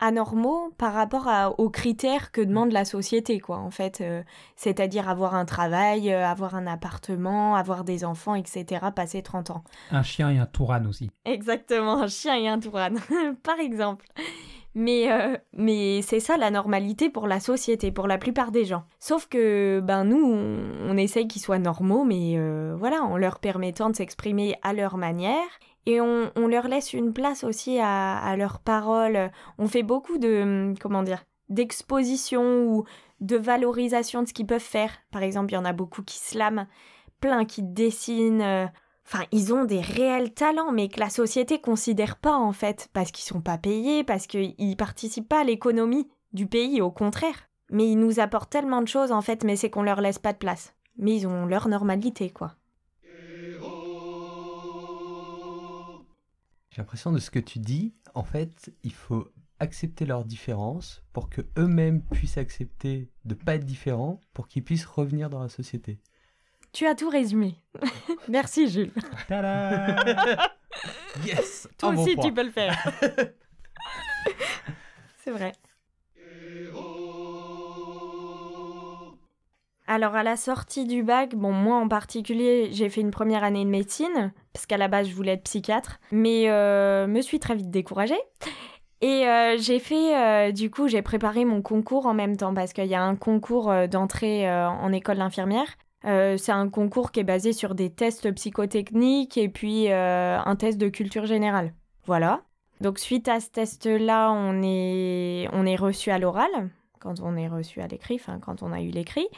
anormaux 0.00 0.70
par 0.78 0.94
rapport 0.94 1.54
aux 1.58 1.70
critères 1.70 2.32
que 2.32 2.40
demande 2.40 2.72
la 2.72 2.84
société, 2.84 3.38
quoi, 3.38 3.58
en 3.58 3.70
fait. 3.70 4.00
Euh, 4.00 4.22
c'est-à-dire 4.56 5.08
avoir 5.08 5.34
un 5.34 5.44
travail, 5.44 6.12
euh, 6.12 6.26
avoir 6.26 6.54
un 6.54 6.66
appartement, 6.66 7.54
avoir 7.54 7.84
des 7.84 8.04
enfants, 8.04 8.34
etc., 8.34 8.86
passer 8.94 9.22
30 9.22 9.50
ans. 9.50 9.64
Un 9.90 10.02
chien 10.02 10.30
et 10.30 10.38
un 10.38 10.46
touran 10.46 10.84
aussi. 10.86 11.10
Exactement, 11.24 12.02
un 12.02 12.08
chien 12.08 12.36
et 12.36 12.48
un 12.48 12.58
touran, 12.58 12.90
par 13.42 13.58
exemple. 13.58 14.06
Mais, 14.74 15.10
euh, 15.10 15.36
mais 15.52 16.00
c'est 16.02 16.20
ça 16.20 16.36
la 16.36 16.50
normalité 16.50 17.10
pour 17.10 17.26
la 17.26 17.40
société, 17.40 17.90
pour 17.90 18.06
la 18.06 18.18
plupart 18.18 18.52
des 18.52 18.64
gens. 18.64 18.84
Sauf 18.98 19.26
que 19.26 19.80
ben 19.80 20.04
nous, 20.04 20.24
on, 20.24 20.96
essaye 20.96 21.26
qu'ils 21.26 21.42
soient 21.42 21.58
normaux, 21.58 22.04
mais 22.04 22.38
voilà, 22.76 23.02
en 23.02 23.16
leur 23.16 23.40
permettant 23.40 23.90
de 23.90 23.96
s'exprimer 23.96 24.56
à 24.62 24.72
leur 24.72 24.96
manière 24.96 25.48
et 25.86 26.00
on, 26.00 26.30
leur 26.46 26.68
laisse 26.68 26.92
une 26.92 27.12
place 27.12 27.42
aussi 27.44 27.78
à, 27.80 28.34
leurs 28.36 28.60
paroles. 28.60 29.30
On 29.58 29.66
fait 29.66 29.82
beaucoup 29.82 30.18
de, 30.18 30.74
comment 30.80 31.02
dire, 31.02 31.24
d'exposition 31.48 32.64
ou 32.64 32.84
de 33.20 33.36
valorisation 33.36 34.22
de 34.22 34.28
ce 34.28 34.34
qu'ils 34.34 34.46
peuvent 34.46 34.60
faire. 34.60 34.92
Par 35.10 35.22
exemple, 35.22 35.52
il 35.52 35.54
y 35.54 35.58
en 35.58 35.64
a 35.64 35.72
beaucoup 35.72 36.02
qui 36.02 36.18
slament, 36.18 36.66
plein 37.20 37.44
qui 37.44 37.62
dessinent. 37.62 38.70
Enfin, 39.12 39.24
ils 39.32 39.52
ont 39.52 39.64
des 39.64 39.80
réels 39.80 40.32
talents, 40.32 40.70
mais 40.70 40.86
que 40.86 41.00
la 41.00 41.10
société 41.10 41.60
considère 41.60 42.16
pas 42.16 42.36
en 42.36 42.52
fait, 42.52 42.88
parce 42.92 43.10
qu'ils 43.10 43.24
sont 43.24 43.40
pas 43.40 43.58
payés, 43.58 44.04
parce 44.04 44.28
qu'ils 44.28 44.76
participent 44.76 45.28
pas 45.28 45.40
à 45.40 45.44
l'économie 45.44 46.08
du 46.32 46.46
pays, 46.46 46.80
au 46.80 46.92
contraire. 46.92 47.48
Mais 47.72 47.90
ils 47.90 47.98
nous 47.98 48.20
apportent 48.20 48.52
tellement 48.52 48.82
de 48.82 48.86
choses 48.86 49.10
en 49.10 49.20
fait, 49.20 49.42
mais 49.42 49.56
c'est 49.56 49.68
qu'on 49.68 49.82
leur 49.82 50.00
laisse 50.00 50.20
pas 50.20 50.32
de 50.32 50.38
place. 50.38 50.76
Mais 50.96 51.16
ils 51.16 51.26
ont 51.26 51.44
leur 51.46 51.66
normalité, 51.66 52.30
quoi. 52.30 52.54
J'ai 56.70 56.78
l'impression 56.78 57.10
de 57.10 57.18
ce 57.18 57.32
que 57.32 57.40
tu 57.40 57.58
dis, 57.58 57.92
en 58.14 58.22
fait, 58.22 58.72
il 58.84 58.92
faut 58.92 59.26
accepter 59.58 60.06
leurs 60.06 60.24
différences 60.24 61.02
pour 61.12 61.28
que 61.28 61.42
eux-mêmes 61.58 62.00
puissent 62.00 62.38
accepter 62.38 63.10
de 63.24 63.34
pas 63.34 63.56
être 63.56 63.66
différents 63.66 64.20
pour 64.34 64.46
qu'ils 64.46 64.62
puissent 64.62 64.86
revenir 64.86 65.30
dans 65.30 65.40
la 65.40 65.48
société. 65.48 65.98
Tu 66.72 66.86
as 66.86 66.94
tout 66.94 67.08
résumé. 67.08 67.56
Merci 68.28 68.68
Jules. 68.68 68.92
yes. 71.26 71.68
Toi 71.78 71.90
aussi 71.90 72.16
tu 72.16 72.32
peux 72.32 72.44
le 72.44 72.50
faire. 72.50 72.76
C'est 75.24 75.30
vrai. 75.30 75.52
Alors 79.90 80.14
à 80.14 80.22
la 80.22 80.36
sortie 80.36 80.86
du 80.86 81.02
bac, 81.02 81.34
bon 81.34 81.50
moi 81.50 81.76
en 81.78 81.88
particulier, 81.88 82.68
j'ai 82.70 82.88
fait 82.88 83.00
une 83.00 83.10
première 83.10 83.42
année 83.42 83.64
de 83.64 83.70
médecine 83.70 84.32
parce 84.52 84.64
qu'à 84.64 84.76
la 84.76 84.86
base 84.86 85.08
je 85.08 85.14
voulais 85.16 85.32
être 85.32 85.42
psychiatre, 85.42 85.98
mais 86.12 86.48
euh, 86.48 87.08
me 87.08 87.20
suis 87.20 87.40
très 87.40 87.56
vite 87.56 87.70
découragée. 87.70 88.20
Et 89.00 89.26
euh, 89.26 89.56
j'ai 89.58 89.80
fait, 89.80 90.16
euh, 90.16 90.52
du 90.52 90.70
coup, 90.70 90.86
j'ai 90.86 91.02
préparé 91.02 91.44
mon 91.44 91.60
concours 91.60 92.06
en 92.06 92.14
même 92.14 92.36
temps 92.36 92.54
parce 92.54 92.72
qu'il 92.72 92.86
y 92.86 92.94
a 92.94 93.02
un 93.02 93.16
concours 93.16 93.72
d'entrée 93.88 94.48
en 94.48 94.92
école 94.92 95.18
d'infirmière. 95.18 95.76
C'est 96.02 96.52
un 96.52 96.68
concours 96.68 97.12
qui 97.12 97.20
est 97.20 97.24
basé 97.24 97.52
sur 97.52 97.74
des 97.74 97.90
tests 97.90 98.30
psychotechniques 98.32 99.36
et 99.36 99.48
puis 99.48 99.90
un 99.90 100.56
test 100.56 100.78
de 100.78 100.88
culture 100.88 101.26
générale. 101.26 101.74
Voilà. 102.06 102.42
Donc 102.80 102.98
suite 102.98 103.28
à 103.28 103.40
ce 103.40 103.50
test-là, 103.50 104.32
on 104.32 104.62
est, 104.62 105.48
on 105.52 105.66
est 105.66 105.76
reçu 105.76 106.10
à 106.10 106.18
l'oral, 106.18 106.48
quand 106.98 107.20
on 107.20 107.36
est 107.36 107.48
reçu 107.48 107.80
à 107.82 107.86
l'écrit, 107.86 108.14
enfin 108.14 108.38
quand 108.38 108.62
on 108.62 108.72
a 108.72 108.80
eu 108.80 108.88
l'écrit. 108.88 109.28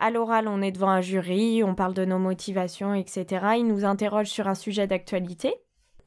À 0.00 0.10
l'oral, 0.10 0.48
on 0.48 0.62
est 0.62 0.72
devant 0.72 0.88
un 0.88 1.02
jury, 1.02 1.62
on 1.62 1.74
parle 1.74 1.94
de 1.94 2.04
nos 2.04 2.18
motivations, 2.18 2.94
etc. 2.94 3.46
Ils 3.58 3.66
nous 3.66 3.84
interrogent 3.84 4.30
sur 4.30 4.48
un 4.48 4.54
sujet 4.54 4.86
d'actualité. 4.86 5.54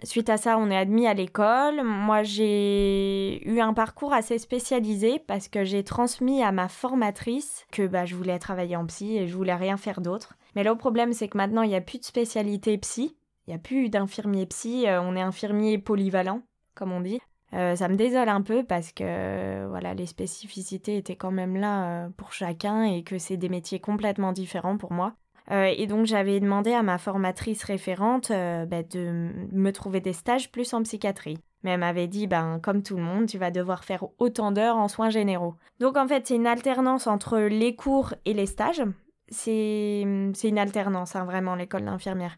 Suite 0.04 0.30
à 0.30 0.38
ça, 0.38 0.58
on 0.58 0.70
est 0.70 0.78
admis 0.78 1.08
à 1.08 1.14
l'école. 1.14 1.84
Moi, 1.84 2.24
j'ai 2.24 3.48
eu 3.48 3.60
un 3.60 3.74
parcours 3.74 4.14
assez 4.14 4.38
spécialisé 4.38 5.20
parce 5.20 5.48
que 5.48 5.64
j'ai 5.64 5.84
transmis 5.84 6.44
à 6.44 6.52
ma 6.52 6.68
formatrice 6.68 7.66
que 7.72 7.88
bah, 7.88 8.06
je 8.06 8.16
voulais 8.16 8.38
travailler 8.38 8.76
en 8.76 8.86
psy 8.86 9.18
et 9.18 9.28
je 9.28 9.36
voulais 9.36 9.56
rien 9.56 9.78
faire 9.78 10.02
d'autre. 10.02 10.36
Mais 10.56 10.64
le 10.64 10.76
problème, 10.76 11.14
c'est 11.14 11.28
que 11.28 11.38
maintenant, 11.38 11.62
il 11.62 11.70
n'y 11.70 11.76
a 11.76 11.82
plus 11.82 12.00
de 12.00 12.06
spécialité 12.06 12.78
psy. 12.78 13.16
Il 13.48 13.52
n'y 13.52 13.56
a 13.56 13.60
plus 13.60 13.90
d'infirmier 13.90 14.46
psy. 14.46 14.88
Euh, 14.88 15.02
on 15.02 15.16
est 15.16 15.22
infirmier 15.22 15.78
polyvalent, 15.78 16.42
comme 16.74 16.92
on 16.92 17.02
dit. 17.02 17.22
Euh, 17.54 17.76
ça 17.76 17.88
me 17.88 17.96
désole 17.96 18.30
un 18.30 18.42
peu 18.42 18.64
parce 18.64 18.92
que 18.92 19.66
voilà, 19.68 19.94
les 19.94 20.08
spécificités 20.08 20.98
étaient 20.98 21.16
quand 21.16 21.32
même 21.32 21.56
là 21.56 22.06
euh, 22.06 22.10
pour 22.18 22.34
chacun 22.34 22.84
et 22.84 23.04
que 23.04 23.18
c'est 23.18 23.38
des 23.38 23.50
métiers 23.50 23.80
complètement 23.80 24.34
différents 24.34 24.78
pour 24.78 24.92
moi. 24.92 25.16
Euh, 25.52 25.72
et 25.76 25.88
donc 25.88 26.06
j'avais 26.06 26.40
demandé 26.40 26.74
à 26.74 26.82
ma 26.82 26.98
formatrice 26.98 27.64
référente 27.64 28.30
bah, 28.30 28.84
de 28.84 29.30
me 29.52 29.72
trouver 29.72 30.02
des 30.02 30.14
stages 30.14 30.52
plus 30.52 30.74
en 30.74 30.82
psychiatrie. 30.84 31.38
Mais 31.64 31.72
elle 31.72 31.80
m'avait 31.80 32.08
dit, 32.08 32.28
ben, 32.28 32.60
comme 32.62 32.84
tout 32.84 32.96
le 32.96 33.02
monde, 33.02 33.26
tu 33.26 33.40
vas 33.40 33.50
devoir 33.50 33.84
faire 33.84 34.06
autant 34.20 34.52
d'heures 34.52 34.78
en 34.78 34.88
soins 34.88 35.10
généraux. 35.10 35.56
Donc 35.80 35.98
en 35.98 36.08
fait, 36.08 36.28
c'est 36.28 36.36
une 36.36 36.46
alternance 36.46 37.08
entre 37.08 37.40
les 37.40 37.76
cours 37.76 38.14
et 38.26 38.34
les 38.34 38.46
stages. 38.46 38.84
C'est 39.30 40.02
une 40.02 40.58
alternance, 40.60 41.16
hein, 41.16 41.26
vraiment, 41.26 41.56
l'école 41.56 41.86
d'infirmière. 41.86 42.38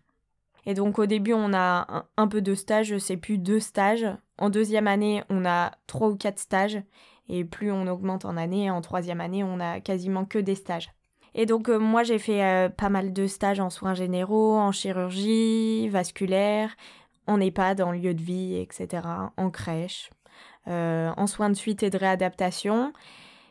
Et 0.66 0.74
donc 0.74 1.00
au 1.00 1.06
début, 1.06 1.34
on 1.34 1.54
a 1.54 2.06
un, 2.18 2.28
peu 2.28 2.42
de 2.42 2.54
stages, 2.54 2.98
c'est 2.98 3.18
plus 3.18 3.38
deux 3.38 3.62
stages. 3.62 4.06
En 4.38 4.50
deuxième 4.50 4.88
année, 4.88 5.24
on 5.30 5.46
a 5.46 5.72
trois 5.88 6.10
ou 6.10 6.18
quatre 6.18 6.40
stages. 6.40 6.82
Et 7.30 7.46
plus 7.46 7.72
on 7.72 7.88
augmente 7.88 8.26
en 8.26 8.38
année, 8.38 8.70
en 8.70 8.82
troisième 8.82 9.22
année, 9.22 9.44
on 9.44 9.60
a 9.60 9.80
quasiment 9.80 10.26
que 10.26 10.40
des 10.40 10.56
stages. 10.56 10.90
Et 11.38 11.46
donc 11.46 11.70
euh, 11.70 11.78
moi, 11.78 12.02
j'ai 12.02 12.18
fait 12.18 12.44
euh, 12.44 12.68
pas 12.68 12.90
mal 12.90 13.14
de 13.14 13.28
stages 13.28 13.60
en 13.60 13.70
soins 13.70 13.94
généraux, 13.94 14.58
en 14.58 14.72
chirurgie, 14.72 15.88
vasculaire, 15.88 16.76
en 17.28 17.40
EHPAD, 17.40 17.80
en 17.82 17.92
lieu 17.92 18.16
de 18.16 18.22
vie, 18.22 18.56
etc., 18.56 19.04
en 19.38 19.52
crèche, 19.52 20.10
euh, 20.68 21.12
en 21.16 21.28
soins 21.28 21.52
de 21.52 21.56
suite 21.56 21.84
et 21.84 21.92
de 21.92 21.98
réadaptation. 21.98 22.92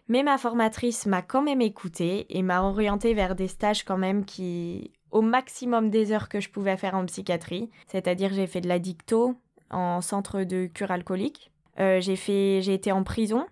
Mais 0.08 0.24
ma 0.24 0.36
formatrice 0.36 1.06
m'a 1.06 1.22
quand 1.22 1.42
même 1.42 1.60
écoutée 1.60 2.26
et 2.28 2.42
m'a 2.42 2.62
orientée 2.62 3.14
vers 3.14 3.36
des 3.36 3.48
stages 3.48 3.84
quand 3.84 3.98
même 3.98 4.24
qui 4.24 4.90
au 5.12 5.22
maximum 5.22 5.88
des 5.88 6.10
heures 6.10 6.28
que 6.28 6.40
je 6.40 6.50
pouvais 6.50 6.76
faire 6.76 6.96
en 6.96 7.06
psychiatrie. 7.06 7.70
C'est-à-dire 7.86 8.32
j'ai 8.32 8.48
fait 8.48 8.60
de 8.60 8.68
la 8.68 8.80
dicto 8.80 9.36
en 9.70 10.00
centre 10.00 10.42
de 10.42 10.66
cure 10.66 10.90
alcoolique. 10.90 11.52
J'ai 11.78 12.16
fait, 12.16 12.62
j'ai 12.62 12.74
été 12.74 12.90
en 12.90 13.04
prison, 13.04 13.46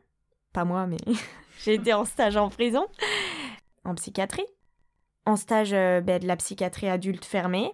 pas 0.53 0.65
moi, 0.65 0.87
mais 0.87 0.97
j'ai 1.65 1.75
été 1.75 1.93
en 1.93 2.05
stage 2.05 2.37
en 2.37 2.49
prison, 2.49 2.87
en 3.85 3.95
psychiatrie, 3.95 4.47
en 5.27 5.37
stage 5.37 5.73
euh, 5.73 6.01
ben, 6.01 6.21
de 6.21 6.27
la 6.27 6.37
psychiatrie 6.37 6.89
adulte 6.89 7.25
fermée, 7.25 7.73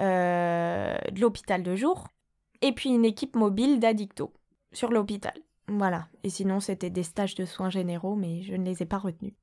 euh, 0.00 0.96
de 1.10 1.20
l'hôpital 1.20 1.62
de 1.62 1.74
jour, 1.74 2.08
et 2.60 2.72
puis 2.72 2.90
une 2.90 3.04
équipe 3.04 3.36
mobile 3.36 3.80
d'addicto 3.80 4.32
sur 4.72 4.90
l'hôpital. 4.90 5.34
Voilà. 5.68 6.08
Et 6.24 6.30
sinon, 6.30 6.60
c'était 6.60 6.90
des 6.90 7.02
stages 7.02 7.34
de 7.34 7.44
soins 7.44 7.70
généraux, 7.70 8.14
mais 8.14 8.42
je 8.42 8.54
ne 8.54 8.64
les 8.64 8.82
ai 8.82 8.86
pas 8.86 8.98
retenus. 8.98 9.34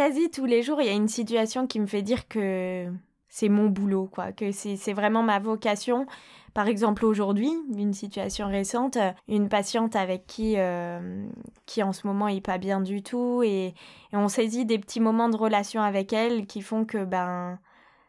quasi 0.00 0.30
tous 0.30 0.46
les 0.46 0.62
jours, 0.62 0.80
il 0.80 0.86
y 0.86 0.90
a 0.90 0.94
une 0.94 1.08
situation 1.08 1.66
qui 1.66 1.78
me 1.78 1.86
fait 1.86 2.00
dire 2.00 2.26
que 2.26 2.86
c'est 3.30 3.48
mon 3.48 3.68
boulot, 3.68 4.08
quoi, 4.12 4.32
que 4.32 4.50
c'est 4.50 4.92
vraiment 4.92 5.22
ma 5.22 5.38
vocation. 5.38 6.06
Par 6.52 6.66
exemple, 6.66 7.06
aujourd'hui, 7.06 7.50
une 7.76 7.94
situation 7.94 8.48
récente, 8.48 8.98
une 9.28 9.48
patiente 9.48 9.94
avec 9.94 10.26
qui, 10.26 10.54
euh, 10.58 11.28
qui 11.64 11.84
en 11.84 11.92
ce 11.92 12.08
moment 12.08 12.26
est 12.26 12.40
pas 12.40 12.58
bien 12.58 12.80
du 12.80 13.04
tout, 13.04 13.42
et, 13.44 13.74
on 14.12 14.26
saisit 14.26 14.66
des 14.66 14.80
petits 14.80 14.98
moments 14.98 15.28
de 15.28 15.36
relation 15.36 15.80
avec 15.80 16.12
elle 16.12 16.46
qui 16.46 16.60
font 16.60 16.84
que 16.84 17.04
ben 17.04 17.60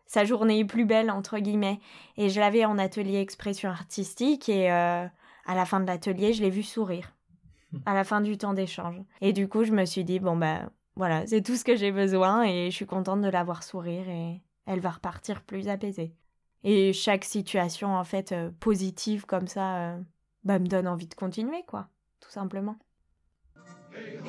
sa 0.08 0.26
journée 0.26 0.60
est 0.60 0.66
plus 0.66 0.86
belle 0.86 1.12
entre 1.12 1.38
guillemets. 1.38 1.80
Et 2.18 2.30
je 2.30 2.40
l'avais 2.40 2.66
en 2.66 2.80
atelier 2.80 3.20
expression 3.20 3.70
artistique 3.70 4.50
et 4.50 4.72
euh, 4.72 5.06
à 5.46 5.56
la 5.56 5.66
fin 5.66 5.80
de 5.80 5.86
l'atelier, 5.86 6.34
je 6.34 6.42
l'ai 6.42 6.50
vue 6.50 6.64
sourire. 6.64 7.14
À 7.86 7.94
la 7.94 8.04
fin 8.04 8.20
du 8.20 8.38
temps 8.38 8.54
d'échange. 8.54 9.00
Et 9.22 9.32
du 9.32 9.48
coup, 9.48 9.64
je 9.64 9.72
me 9.72 9.86
suis 9.86 10.04
dit 10.04 10.20
bon 10.20 10.36
ben 10.36 10.70
voilà, 10.96 11.26
c'est 11.28 11.42
tout 11.42 11.56
ce 11.56 11.64
que 11.64 11.76
j'ai 11.76 11.92
besoin 11.92 12.44
et 12.44 12.72
je 12.72 12.76
suis 12.76 12.88
contente 12.88 13.22
de 13.22 13.30
la 13.30 13.44
voir 13.44 13.64
sourire 13.64 14.10
et 14.10 14.42
elle 14.72 14.80
va 14.80 14.92
repartir 14.92 15.42
plus 15.44 15.68
apaisée. 15.68 16.16
Et 16.64 16.94
chaque 16.94 17.26
situation 17.26 17.96
en 17.96 18.04
fait 18.04 18.32
euh, 18.32 18.52
positive 18.60 19.26
comme 19.26 19.48
ça 19.48 19.78
euh, 19.78 20.00
bah, 20.44 20.60
me 20.60 20.68
donne 20.68 20.88
envie 20.88 21.08
de 21.08 21.16
continuer 21.16 21.64
quoi, 21.68 21.90
tout 22.20 22.32
simplement. 22.32 22.78
Hey 23.94 24.20